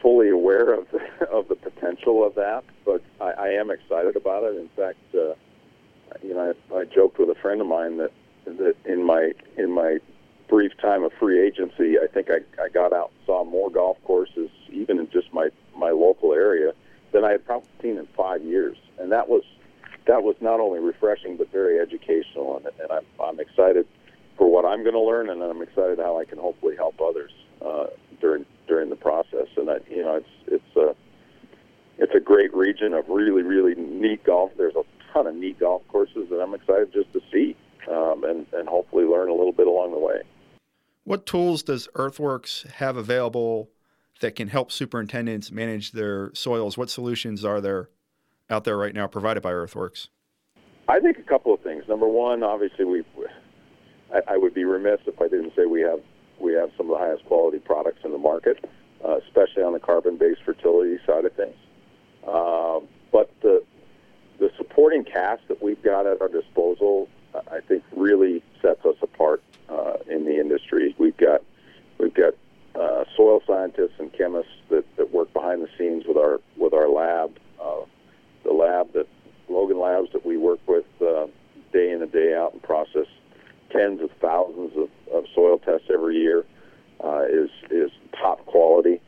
fully 0.00 0.30
aware 0.30 0.72
of 0.72 0.86
of 1.30 1.48
the 1.48 1.54
potential 1.54 2.26
of 2.26 2.34
that, 2.34 2.64
but 2.84 3.02
I, 3.20 3.30
I 3.30 3.48
am 3.48 3.70
excited 3.70 4.16
about 4.16 4.44
it. 4.44 4.56
In 4.56 4.68
fact, 4.76 4.98
uh, 5.14 5.34
you 6.22 6.34
know, 6.34 6.54
I, 6.72 6.74
I 6.74 6.84
joked 6.84 7.18
with 7.18 7.28
a 7.30 7.34
friend 7.40 7.60
of 7.60 7.66
mine 7.66 7.98
that 7.98 8.12
that 8.46 8.76
in 8.84 9.04
my 9.04 9.32
in 9.56 9.70
my 9.70 9.98
brief 10.48 10.72
time 10.80 11.04
of 11.04 11.12
free 11.18 11.44
agency, 11.46 11.98
I 11.98 12.06
think 12.06 12.28
I, 12.30 12.38
I 12.62 12.68
got 12.70 12.92
out 12.92 13.10
and 13.10 13.26
saw 13.26 13.44
more 13.44 13.70
golf 13.70 13.98
courses, 14.04 14.50
even 14.70 14.98
in 14.98 15.10
just 15.10 15.32
my 15.32 15.48
my 15.76 15.90
local 15.90 16.32
area, 16.32 16.72
than 17.12 17.24
I 17.24 17.32
had 17.32 17.44
probably 17.44 17.68
seen 17.82 17.98
in 17.98 18.06
five 18.16 18.42
years, 18.42 18.76
and 18.98 19.12
that 19.12 19.28
was 19.28 19.42
that 20.06 20.22
was 20.22 20.36
not 20.40 20.60
only 20.60 20.80
refreshing 20.80 21.36
but 21.36 21.52
very 21.52 21.78
educational, 21.78 22.56
and, 22.56 22.66
and 22.80 22.90
I'm 22.90 23.04
I'm 23.22 23.40
excited 23.40 23.86
for 24.36 24.50
what 24.50 24.64
I'm 24.64 24.82
going 24.82 24.94
to 24.94 25.00
learn, 25.00 25.28
and 25.28 25.42
I'm 25.42 25.62
excited 25.62 25.98
how 25.98 26.18
I 26.18 26.24
can 26.24 26.38
hopefully 26.38 26.76
help 26.76 27.00
others 27.00 27.32
uh, 27.64 27.88
during 28.20 28.46
during 28.66 28.88
the 28.88 28.96
process. 28.96 29.48
And 29.56 29.68
I, 29.68 29.78
you 29.90 30.02
know, 30.02 30.16
it's 30.16 30.28
it's 30.46 30.76
a 30.76 30.94
it's 31.98 32.14
a 32.14 32.20
great 32.20 32.54
region 32.68 32.92
of 32.92 33.08
really 33.08 33.42
really 33.42 33.74
neat 33.74 34.24
golf. 34.24 34.50
There's 34.58 34.74
a 34.76 34.84
ton 35.12 35.26
of 35.26 35.34
neat 35.34 35.58
golf 35.58 35.82
courses 35.88 36.28
that 36.30 36.40
I'm 36.40 36.54
excited 36.54 36.92
just 36.92 37.12
to 37.14 37.20
see 37.32 37.56
um, 37.90 38.24
and 38.24 38.46
and 38.52 38.68
hopefully 38.68 39.04
learn 39.04 39.28
a 39.28 39.34
little 39.34 39.52
bit 39.52 39.66
along 39.66 39.92
the 39.92 39.98
way. 39.98 40.22
What 41.04 41.24
tools 41.24 41.62
does 41.62 41.88
Earthworks 41.94 42.66
have 42.74 42.96
available 42.96 43.70
that 44.20 44.34
can 44.34 44.48
help 44.48 44.70
superintendents 44.70 45.50
manage 45.50 45.92
their 45.92 46.30
soils? 46.34 46.76
What 46.76 46.90
solutions 46.90 47.44
are 47.44 47.60
there 47.60 47.88
out 48.50 48.64
there 48.64 48.76
right 48.76 48.94
now 48.94 49.06
provided 49.06 49.42
by 49.42 49.52
Earthworks? 49.52 50.08
I 50.88 51.00
think 51.00 51.18
a 51.18 51.22
couple 51.22 51.54
of 51.54 51.60
things. 51.60 51.84
Number 51.88 52.08
one, 52.08 52.42
obviously, 52.42 52.84
we 52.84 53.04
I, 54.12 54.34
I 54.34 54.36
would 54.36 54.54
be 54.54 54.64
remiss 54.64 55.00
if 55.06 55.20
I 55.20 55.28
didn't 55.28 55.54
say 55.56 55.64
we 55.64 55.80
have 55.82 56.00
we 56.38 56.52
have 56.52 56.70
some 56.76 56.90
of 56.90 56.98
the 56.98 57.04
highest 57.04 57.24
quality 57.24 57.58
products 57.58 58.00
in 58.04 58.12
the 58.12 58.18
market, 58.18 58.64
uh, 59.04 59.16
especially 59.26 59.62
on 59.62 59.72
the 59.72 59.80
carbon-based 59.80 60.42
fertility 60.44 60.98
side 61.04 61.24
of 61.24 61.32
things. 61.32 61.56
Uh, 62.26 62.80
but 63.12 63.30
the 63.42 63.62
the 64.38 64.50
supporting 64.56 65.04
cast 65.04 65.46
that 65.48 65.62
we've 65.62 65.82
got 65.82 66.06
at 66.06 66.20
our 66.20 66.28
disposal, 66.28 67.08
I 67.50 67.60
think, 67.60 67.82
really 67.96 68.42
sets 68.62 68.84
us 68.84 68.94
apart 69.02 69.42
uh, 69.68 69.94
in 70.08 70.24
the 70.24 70.38
industry. 70.38 70.94
We've 70.98 71.16
got 71.16 71.42
we've 71.98 72.14
got 72.14 72.34
uh, 72.74 73.04
soil 73.16 73.42
scientists 73.46 73.98
and 73.98 74.12
chemists 74.12 74.52
that, 74.70 74.84
that 74.96 75.12
work 75.12 75.32
behind 75.32 75.62
the 75.62 75.68
scenes 75.76 76.04
with 76.06 76.16
our 76.16 76.40
with 76.56 76.72
our 76.72 76.88
lab, 76.88 77.36
uh, 77.60 77.80
the 78.44 78.52
lab 78.52 78.92
that 78.92 79.08
Logan 79.48 79.80
Labs 79.80 80.12
that 80.12 80.24
we 80.24 80.36
work 80.36 80.60
with 80.66 80.86
uh, 81.00 81.26
day 81.72 81.90
in 81.90 82.02
and 82.02 82.12
day 82.12 82.34
out 82.34 82.52
and 82.52 82.62
process 82.62 83.06
tens 83.70 84.00
of 84.00 84.10
thousands 84.20 84.72
of, 84.76 84.88
of 85.12 85.24
soil 85.34 85.58
tests 85.58 85.88
every 85.92 86.16
year 86.16 86.44
uh, 87.02 87.24
is 87.28 87.50
is 87.70 87.90
top 88.20 88.44
quality. 88.46 89.00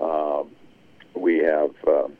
Um, 0.00 0.50
we 1.14 1.38
have 1.38 1.70
um, 1.86 2.16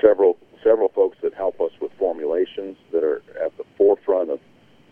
several 0.00 0.36
several 0.62 0.88
folks 0.88 1.18
that 1.22 1.34
help 1.34 1.60
us 1.60 1.72
with 1.80 1.90
formulations 1.98 2.76
that 2.92 3.02
are 3.02 3.22
at 3.44 3.56
the 3.56 3.64
forefront 3.76 4.30
of, 4.30 4.40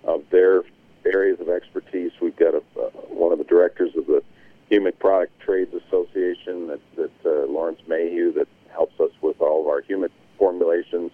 of 0.05 0.25
their 0.31 0.63
areas 1.07 1.41
of 1.41 1.49
expertise. 1.49 2.13
We've 2.21 2.37
got 2.37 2.55
a, 2.55 2.63
uh, 2.79 2.91
one 3.09 3.33
of 3.33 3.39
the 3.39 3.45
directors 3.45 3.93
of 3.97 4.07
the 4.07 4.23
Humic 4.71 4.99
Products 4.99 5.33
Trade 5.45 5.69
Association, 5.69 6.69
that, 6.69 6.81
that 6.97 7.11
uh, 7.25 7.47
Lawrence 7.47 7.81
Mayhew, 7.89 8.33
that 8.35 8.49
helps 8.73 8.99
us 9.01 9.11
with 9.21 9.41
all 9.41 9.63
of 9.63 9.69
our 9.69 9.83
humic 9.83 10.11
formulations. 10.39 11.11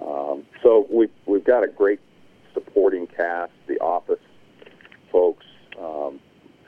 Um, 0.00 0.44
so 0.62 0.86
we've, 0.90 1.10
we've 1.26 1.44
got 1.44 1.62
a 1.62 1.68
great 1.68 2.00
supporting 2.54 3.06
cast, 3.06 3.52
the 3.66 3.78
office 3.80 4.20
folks, 5.12 5.46
um, 5.78 6.20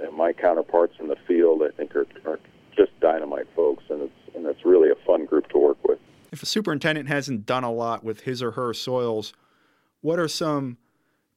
and 0.02 0.16
my 0.16 0.33
counterparts 0.33 0.94
in 1.00 1.09
the 1.09 1.16
field, 1.26 1.62
I 1.62 1.70
think, 1.76 1.94
are, 1.96 2.07
are 2.26 2.38
just 2.76 2.98
dynamite 3.00 3.46
folks, 3.55 3.85
and 3.88 4.02
it's, 4.02 4.37
and 4.37 4.46
it's 4.46 4.64
really 4.64 4.90
a 4.90 5.07
fun 5.07 5.24
group 5.24 5.48
to 5.50 5.59
work 5.59 5.78
with. 5.87 5.98
If 6.33 6.42
a 6.42 6.47
superintendent 6.47 7.09
hasn't 7.09 7.45
done 7.45 7.62
a 7.62 7.71
lot 7.71 8.03
with 8.03 8.23
his 8.23 8.42
or 8.42 8.53
her 8.53 8.73
soils, 8.73 9.35
what 10.01 10.18
are 10.18 10.29
some 10.29 10.79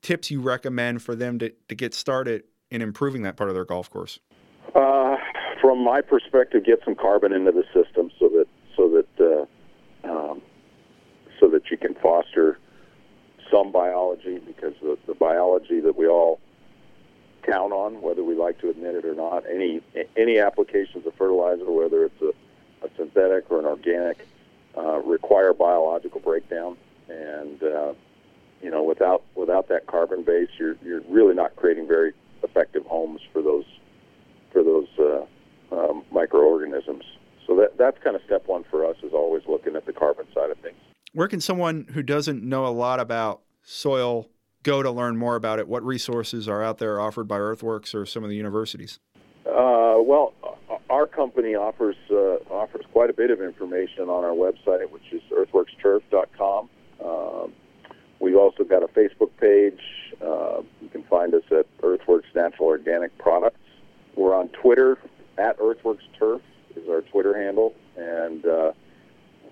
tips 0.02 0.32
you 0.32 0.40
recommend 0.40 1.02
for 1.02 1.16
them 1.16 1.38
to, 1.40 1.52
to 1.68 1.76
get 1.76 1.94
started 1.94 2.44
in 2.72 2.82
improving 2.82 3.24
that 3.24 3.36
part 3.36 3.50
of 3.50 3.56
their 3.56 3.66
golf 3.66 3.90
course? 3.90 4.20
Uh, 4.74 5.18
from 5.62 5.84
my 5.84 6.02
perspective, 6.02 6.64
get 6.64 6.80
some 6.86 6.96
carbon 6.96 7.34
into 7.34 7.52
the 7.52 7.64
system 7.74 8.10
so 8.18 8.30
that 8.30 8.46
so 8.78 8.90
that 8.90 9.48
uh, 10.06 10.10
um, 10.10 10.42
so 11.40 11.50
that 11.50 11.70
you 11.70 11.78
can 11.78 11.94
foster 11.96 12.58
some 13.52 13.72
biology 13.72 14.40
because 14.40 14.74
the, 14.82 14.98
the 15.08 15.14
biology 15.14 15.80
that 15.82 15.96
we 15.96 16.08
all 16.08 16.40
count 17.44 17.74
on, 17.74 18.02
whether 18.02 18.24
we 18.24 18.36
like 18.36 18.60
to 18.60 18.70
admit 18.70 18.96
it 18.96 19.06
or 19.06 19.14
not, 19.14 19.44
any 19.50 19.82
any 20.16 20.40
applications 20.40 21.06
of 21.06 21.14
fertilizer, 21.16 21.70
whether 21.70 22.06
it's 22.06 22.22
a, 22.22 22.32
a 22.86 22.90
synthetic 22.98 23.52
or 23.52 23.60
an 23.60 23.66
organic, 23.66 24.26
uh, 24.78 25.00
require 25.00 25.54
biological 25.54 26.20
breakdown, 26.20 26.78
and 27.10 27.64
uh, 27.64 27.94
you 28.62 28.70
know 28.70 28.84
without 28.84 29.24
without 29.36 29.68
that 29.70 29.88
carbon 29.88 30.24
base, 30.24 30.50
you're 30.58 30.76
you're 30.84 31.02
really 31.10 31.34
not 31.34 31.56
creating 31.56 31.88
very 31.88 32.14
effective 32.44 32.86
homes 32.86 33.22
for 33.32 33.42
those 33.42 33.66
for 34.52 34.64
those 34.64 34.88
uh, 35.00 35.76
um, 35.76 36.04
microorganisms. 36.12 37.04
So 37.48 37.56
that 37.58 37.78
that's 37.78 37.98
kind 38.04 38.16
of 38.16 38.22
step 38.26 38.48
one 38.48 38.64
for 38.70 38.86
us 38.86 38.96
is 39.04 39.14
always 39.14 39.44
looking 39.48 39.76
at 39.76 39.86
the 39.86 39.94
carbon 39.94 40.26
side 40.34 40.52
of 40.52 40.58
things. 40.58 40.78
Where 41.14 41.28
can 41.28 41.40
someone 41.42 41.88
who 41.94 42.04
doesn't 42.04 42.44
know 42.44 42.66
a 42.66 42.70
lot 42.70 43.00
about 43.00 43.42
soil 43.64 44.30
go 44.64 44.84
to 44.84 44.92
learn 44.92 45.16
more 45.16 45.36
about 45.36 45.60
it? 45.60 45.68
What 45.68 45.86
resources 45.86 46.50
are 46.50 46.64
out 46.64 46.80
there 46.80 47.00
offered 47.00 47.28
by 47.28 47.38
Earthworks 47.38 47.94
or 47.96 48.06
some 48.06 48.24
of 48.24 48.30
the 48.30 48.36
universities? 48.36 49.00
Uh, 49.46 49.96
well, 50.00 50.34
our 50.96 51.06
company 51.06 51.56
offers 51.56 51.98
uh, 52.10 52.38
offers 52.50 52.86
quite 52.94 53.10
a 53.10 53.14
bit 53.14 53.30
of 53.30 53.42
information 53.42 54.04
on 54.04 54.24
our 54.24 54.32
website, 54.32 54.90
which 54.92 55.12
is 55.12 55.22
earthworksturf.com. 55.30 56.70
Um, 57.04 57.52
we've 58.22 58.38
also 58.38 58.64
got 58.64 58.82
a 58.82 58.88
Facebook 58.88 59.32
page. 59.38 59.82
Uh, 60.22 60.62
you 60.82 60.88
can 60.88 61.04
find 61.04 61.34
us 61.34 61.44
at 61.52 61.66
Earthworks 61.84 62.30
Natural 62.34 62.70
Organic 62.70 63.18
Products. 63.18 63.60
We're 64.16 64.34
on 64.34 64.48
Twitter 64.50 64.98
at 65.38 65.58
Earthworks 65.60 66.06
Turf 66.18 66.42
is 66.78 66.88
our 66.88 67.02
Twitter 67.02 67.38
handle, 67.38 67.76
and 67.98 68.46
uh, 68.46 68.72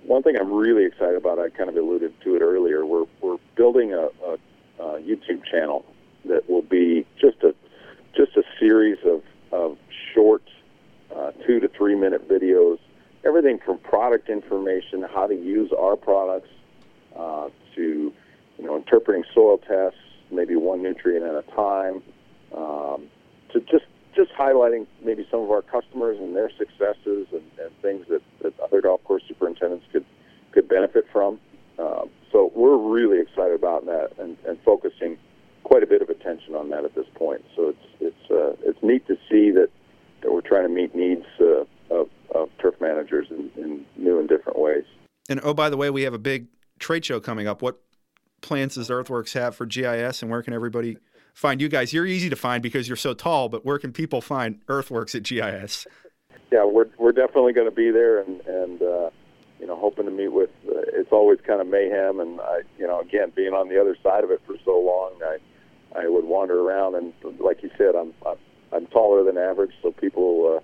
one 0.06 0.23
thing 0.23 0.38
I'm 0.39 0.53
really 0.53 0.86
excited 0.86 1.15
about, 1.15 1.39
I 1.39 1.49
kind 1.49 1.69
of 1.69 1.75
alluded 1.75 2.13
to 2.21 2.36
it 2.38 2.41
earlier. 2.41 2.86
We're 2.86 3.06
we're 3.21 3.38
building 3.58 3.93
a, 3.93 4.08
a, 4.25 4.38
a 4.79 5.01
YouTube 5.01 5.43
channel 5.51 5.86
that 6.23 6.49
will 6.49 6.62
be 6.62 7.06
just 7.19 7.43
a 7.43 7.53
just 8.15 8.38
a 8.38 8.43
series 8.62 8.99
of 9.06 9.23
of 9.51 9.77
short 10.13 10.43
uh, 11.15 11.32
two 11.45 11.60
to 11.60 11.67
three 11.67 11.95
minute 11.95 12.28
videos, 12.28 12.80
everything 13.26 13.60
from 13.65 13.78
product 13.80 14.30
information, 14.30 15.04
how 15.13 15.28
to 15.28 15.36
use 15.36 15.71
our 15.78 15.95
products, 15.95 16.49
uh, 17.15 17.49
to 17.76 18.13
you 18.58 18.65
know 18.65 18.76
interpreting 18.76 19.23
soil 19.34 19.58
tests, 19.58 19.99
maybe 20.32 20.56
one 20.56 20.82
nutrient 20.82 21.26
at 21.26 21.36
a 21.36 21.43
time, 21.56 22.02
um, 22.56 23.08
to 23.52 23.60
just 23.62 23.86
just 24.15 24.32
highlighting 24.34 24.86
maybe 25.04 25.28
some 25.32 25.41
of 25.41 25.52
our 25.52 25.62
customers 25.62 26.17
and 26.19 26.36
their 26.36 26.52
successes 26.58 27.28
and, 27.32 27.43
and 27.60 27.76
things 27.82 28.06
that, 28.10 28.21
that 28.41 28.58
other 28.60 28.82
golf 28.82 29.04
course 29.04 29.23
superintendents 29.28 29.86
could 29.91 30.06
could 30.52 30.67
benefit 30.67 31.06
from. 31.12 31.39
Um, 31.80 32.10
so 32.32 32.52
we're 32.56 32.78
really 32.78 33.19
excited 33.19 33.56
about 33.56 33.86
that 33.86 34.12
and, 34.19 34.38
and 34.47 34.60
focusing 34.63 35.17
quite 35.63 35.84
a 35.84 35.88
bit 35.88 36.02
of 36.02 36.10
attention 36.10 36.56
on 36.56 36.69
that 36.69 36.86
at 36.86 36.93
this 36.93 37.08
point. 37.15 37.43
So 37.56 37.69
it's 37.69 37.88
it's 37.99 38.32
uh, 38.32 38.56
it's 38.69 38.82
neat 38.84 39.08
to 39.08 39.17
see 39.30 39.52
that, 39.52 39.69
that 40.23 40.31
we're 40.31 40.41
trying 40.41 40.63
to 40.63 40.73
meet 40.73 40.95
needs 40.95 41.25
uh, 41.39 41.65
of, 41.93 42.09
of 42.33 42.49
turf 42.59 42.75
managers 42.81 43.27
in, 43.29 43.51
in 43.55 43.86
new 43.95 44.19
and 44.19 44.27
different 44.27 44.59
ways. 44.59 44.86
And 45.29 45.39
oh, 45.43 45.53
by 45.53 45.69
the 45.69 45.77
way, 45.77 45.89
we 45.89 46.03
have 46.03 46.13
a 46.13 46.19
big 46.19 46.47
trade 46.79 47.05
show 47.05 47.19
coming 47.19 47.47
up. 47.47 47.62
What 47.62 47.81
plans 48.41 48.75
does 48.75 48.89
Earthworks 48.89 49.33
have 49.33 49.55
for 49.55 49.65
GIS, 49.65 50.21
and 50.21 50.31
where 50.31 50.41
can 50.41 50.53
everybody 50.53 50.97
find 51.33 51.62
you 51.62 51.69
guys? 51.69 51.93
You're 51.93 52.05
easy 52.05 52.29
to 52.29 52.36
find 52.36 52.62
because 52.62 52.88
you're 52.88 52.97
so 52.97 53.13
tall, 53.13 53.49
but 53.49 53.65
where 53.65 53.79
can 53.79 53.93
people 53.93 54.21
find 54.21 54.59
Earthworks 54.67 55.15
at 55.15 55.23
GIS? 55.23 55.88
Yeah, 56.51 56.65
we're 56.65 56.89
we're 56.97 57.13
definitely 57.13 57.53
going 57.53 57.69
to 57.69 57.75
be 57.75 57.89
there, 57.89 58.19
and 58.19 58.41
and 58.41 58.81
uh, 58.81 59.09
you 59.59 59.65
know, 59.67 59.75
hoping 59.75 60.05
to 60.05 60.12
meet 60.12 60.31
with. 60.31 60.49
Uh, 60.67 60.81
it's 60.93 61.12
always 61.12 61.39
kind 61.47 61.62
of 61.62 61.67
mayhem, 61.67 62.19
and 62.19 62.39
I, 62.41 62.62
you 62.77 62.86
know, 62.86 62.99
again, 62.99 63.31
being 63.36 63.53
on 63.53 63.69
the 63.69 63.79
other 63.79 63.95
side 64.03 64.23
of 64.23 64.29
it 64.29 64.41
for 64.45 64.55
so 64.65 64.77
long, 64.79 65.13
I 65.23 65.38
I 65.97 66.07
would 66.07 66.25
wander 66.25 66.59
around, 66.59 66.95
and 66.95 67.13
like 67.39 67.63
you 67.63 67.71
said, 67.77 67.95
I'm 67.95 68.13
I'm, 68.25 68.36
I'm 68.73 68.88
taller 68.88 69.23
than 69.23 69.38
average, 69.38 69.71
so 69.81 69.91
people. 69.91 70.57
Uh, 70.57 70.63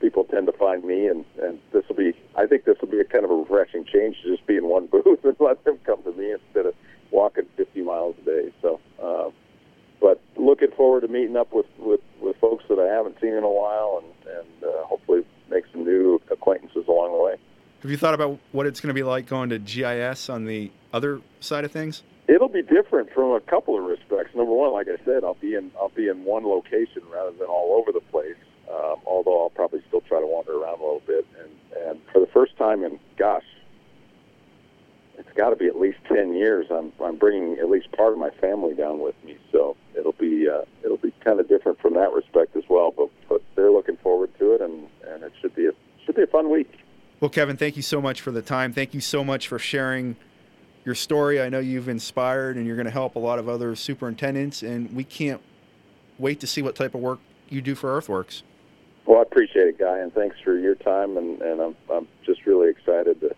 people 0.00 0.24
tend 0.24 0.46
to 0.46 0.52
find 0.52 0.82
me, 0.82 1.06
and 1.06 1.24
and 1.42 1.58
this 1.72 1.84
will 1.88 1.96
be. 1.96 2.14
I 2.34 2.46
think 2.46 2.64
this 2.64 2.78
will 2.80 2.88
be 2.88 3.00
a 3.00 3.04
kind 3.04 3.24
of 3.24 3.30
a 3.30 3.34
refreshing 3.34 3.84
change 3.84 4.16
to 4.22 4.34
just 4.34 4.46
be 4.46 4.56
in 4.56 4.64
one 4.64 4.86
booth 4.92 5.24
and 5.24 5.36
let 5.38 5.62
them 5.64 5.78
come 5.84 6.02
to 6.04 6.12
me 6.12 6.32
instead 6.32 6.66
of 6.66 6.74
walking 7.10 7.44
50 7.56 7.82
miles 7.82 8.16
a 8.22 8.24
day. 8.24 8.52
So, 8.62 8.80
uh, 9.02 9.30
but 10.00 10.20
looking 10.36 10.70
forward 10.76 11.02
to 11.02 11.08
meeting 11.08 11.36
up 11.36 11.52
with, 11.52 11.66
with, 11.78 12.00
with 12.20 12.36
folks 12.36 12.64
that 12.68 12.78
I 12.78 12.86
haven't 12.86 13.20
seen 13.20 13.34
in 13.34 13.44
a 13.44 13.50
while 13.50 14.02
and, 14.02 14.36
and 14.36 14.64
uh, 14.64 14.84
hopefully 14.84 15.24
make 15.50 15.64
some 15.72 15.84
new 15.84 16.20
acquaintances 16.30 16.84
along 16.88 17.12
the 17.12 17.22
way. 17.22 17.36
Have 17.82 17.90
you 17.90 17.96
thought 17.96 18.14
about 18.14 18.38
what 18.52 18.66
it's 18.66 18.80
going 18.80 18.88
to 18.88 18.94
be 18.94 19.02
like 19.02 19.26
going 19.26 19.50
to 19.50 19.58
GIS 19.58 20.28
on 20.28 20.44
the 20.44 20.70
other 20.92 21.20
side 21.40 21.64
of 21.64 21.72
things? 21.72 22.02
It'll 22.30 22.48
be 22.48 22.62
different 22.62 23.12
from 23.12 23.32
a 23.32 23.40
couple 23.40 23.76
of 23.76 23.82
respects. 23.82 24.36
Number 24.36 24.52
one, 24.52 24.72
like 24.72 24.86
I 24.86 25.04
said, 25.04 25.24
I'll 25.24 25.34
be 25.34 25.56
in 25.56 25.72
I'll 25.76 25.88
be 25.88 26.06
in 26.06 26.24
one 26.24 26.44
location 26.44 27.02
rather 27.12 27.32
than 27.32 27.48
all 27.48 27.74
over 27.76 27.90
the 27.90 28.04
place. 28.12 28.36
Um, 28.70 29.00
although 29.04 29.42
I'll 29.42 29.50
probably 29.50 29.82
still 29.88 30.02
try 30.02 30.20
to 30.20 30.26
wander 30.28 30.52
around 30.52 30.78
a 30.78 30.84
little 30.84 31.02
bit. 31.04 31.26
And 31.40 31.50
and 31.88 32.00
for 32.12 32.20
the 32.20 32.28
first 32.28 32.56
time 32.56 32.84
in 32.84 33.00
gosh, 33.16 33.42
it's 35.18 35.32
got 35.34 35.50
to 35.50 35.56
be 35.56 35.66
at 35.66 35.80
least 35.80 35.98
ten 36.06 36.32
years. 36.32 36.66
I'm 36.70 36.92
I'm 37.02 37.16
bringing 37.16 37.58
at 37.58 37.68
least 37.68 37.90
part 37.90 38.12
of 38.12 38.20
my 38.20 38.30
family 38.30 38.76
down 38.76 39.00
with 39.00 39.16
me, 39.24 39.36
so 39.50 39.76
it'll 39.98 40.12
be 40.12 40.48
uh, 40.48 40.62
it'll 40.84 40.98
be 40.98 41.12
kind 41.24 41.40
of 41.40 41.48
different 41.48 41.80
from 41.80 41.94
that 41.94 42.12
respect 42.12 42.54
as 42.54 42.64
well. 42.70 42.94
But 42.96 43.08
but 43.28 43.42
they're 43.56 43.72
looking 43.72 43.96
forward 43.96 44.30
to 44.38 44.54
it, 44.54 44.60
and 44.60 44.86
and 45.08 45.24
it 45.24 45.32
should 45.40 45.56
be 45.56 45.66
a 45.66 45.72
should 46.06 46.14
be 46.14 46.22
a 46.22 46.28
fun 46.28 46.48
week. 46.48 46.78
Well, 47.18 47.28
Kevin, 47.28 47.56
thank 47.56 47.74
you 47.74 47.82
so 47.82 48.00
much 48.00 48.20
for 48.20 48.30
the 48.30 48.40
time. 48.40 48.72
Thank 48.72 48.94
you 48.94 49.00
so 49.00 49.24
much 49.24 49.48
for 49.48 49.58
sharing 49.58 50.14
your 50.84 50.94
story. 50.94 51.40
I 51.40 51.48
know 51.48 51.58
you've 51.58 51.88
inspired 51.88 52.56
and 52.56 52.66
you're 52.66 52.76
going 52.76 52.86
to 52.86 52.92
help 52.92 53.16
a 53.16 53.18
lot 53.18 53.38
of 53.38 53.48
other 53.48 53.74
superintendents, 53.76 54.62
and 54.62 54.94
we 54.94 55.04
can't 55.04 55.40
wait 56.18 56.40
to 56.40 56.46
see 56.46 56.62
what 56.62 56.74
type 56.74 56.94
of 56.94 57.00
work 57.00 57.20
you 57.48 57.60
do 57.60 57.74
for 57.74 57.96
Earthworks. 57.96 58.42
Well, 59.06 59.18
I 59.18 59.22
appreciate 59.22 59.66
it, 59.66 59.78
Guy, 59.78 59.98
and 59.98 60.12
thanks 60.12 60.36
for 60.44 60.58
your 60.58 60.74
time. 60.74 61.16
And, 61.16 61.40
and 61.42 61.60
I'm, 61.60 61.76
I'm 61.92 62.08
just 62.24 62.46
really 62.46 62.70
excited 62.70 63.20
to, 63.20 63.34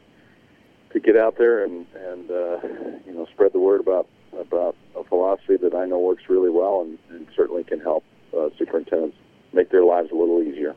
to 0.92 1.00
get 1.00 1.16
out 1.16 1.38
there 1.38 1.64
and, 1.64 1.86
and 1.94 2.30
uh, 2.30 2.60
you 3.06 3.12
know, 3.14 3.26
spread 3.32 3.52
the 3.52 3.60
word 3.60 3.80
about, 3.80 4.06
about 4.38 4.76
a 4.96 5.04
philosophy 5.04 5.56
that 5.56 5.74
I 5.74 5.86
know 5.86 5.98
works 5.98 6.24
really 6.28 6.50
well 6.50 6.82
and, 6.82 6.98
and 7.10 7.26
certainly 7.34 7.64
can 7.64 7.80
help 7.80 8.04
uh, 8.36 8.50
superintendents 8.58 9.16
make 9.52 9.70
their 9.70 9.84
lives 9.84 10.10
a 10.10 10.14
little 10.14 10.42
easier. 10.42 10.74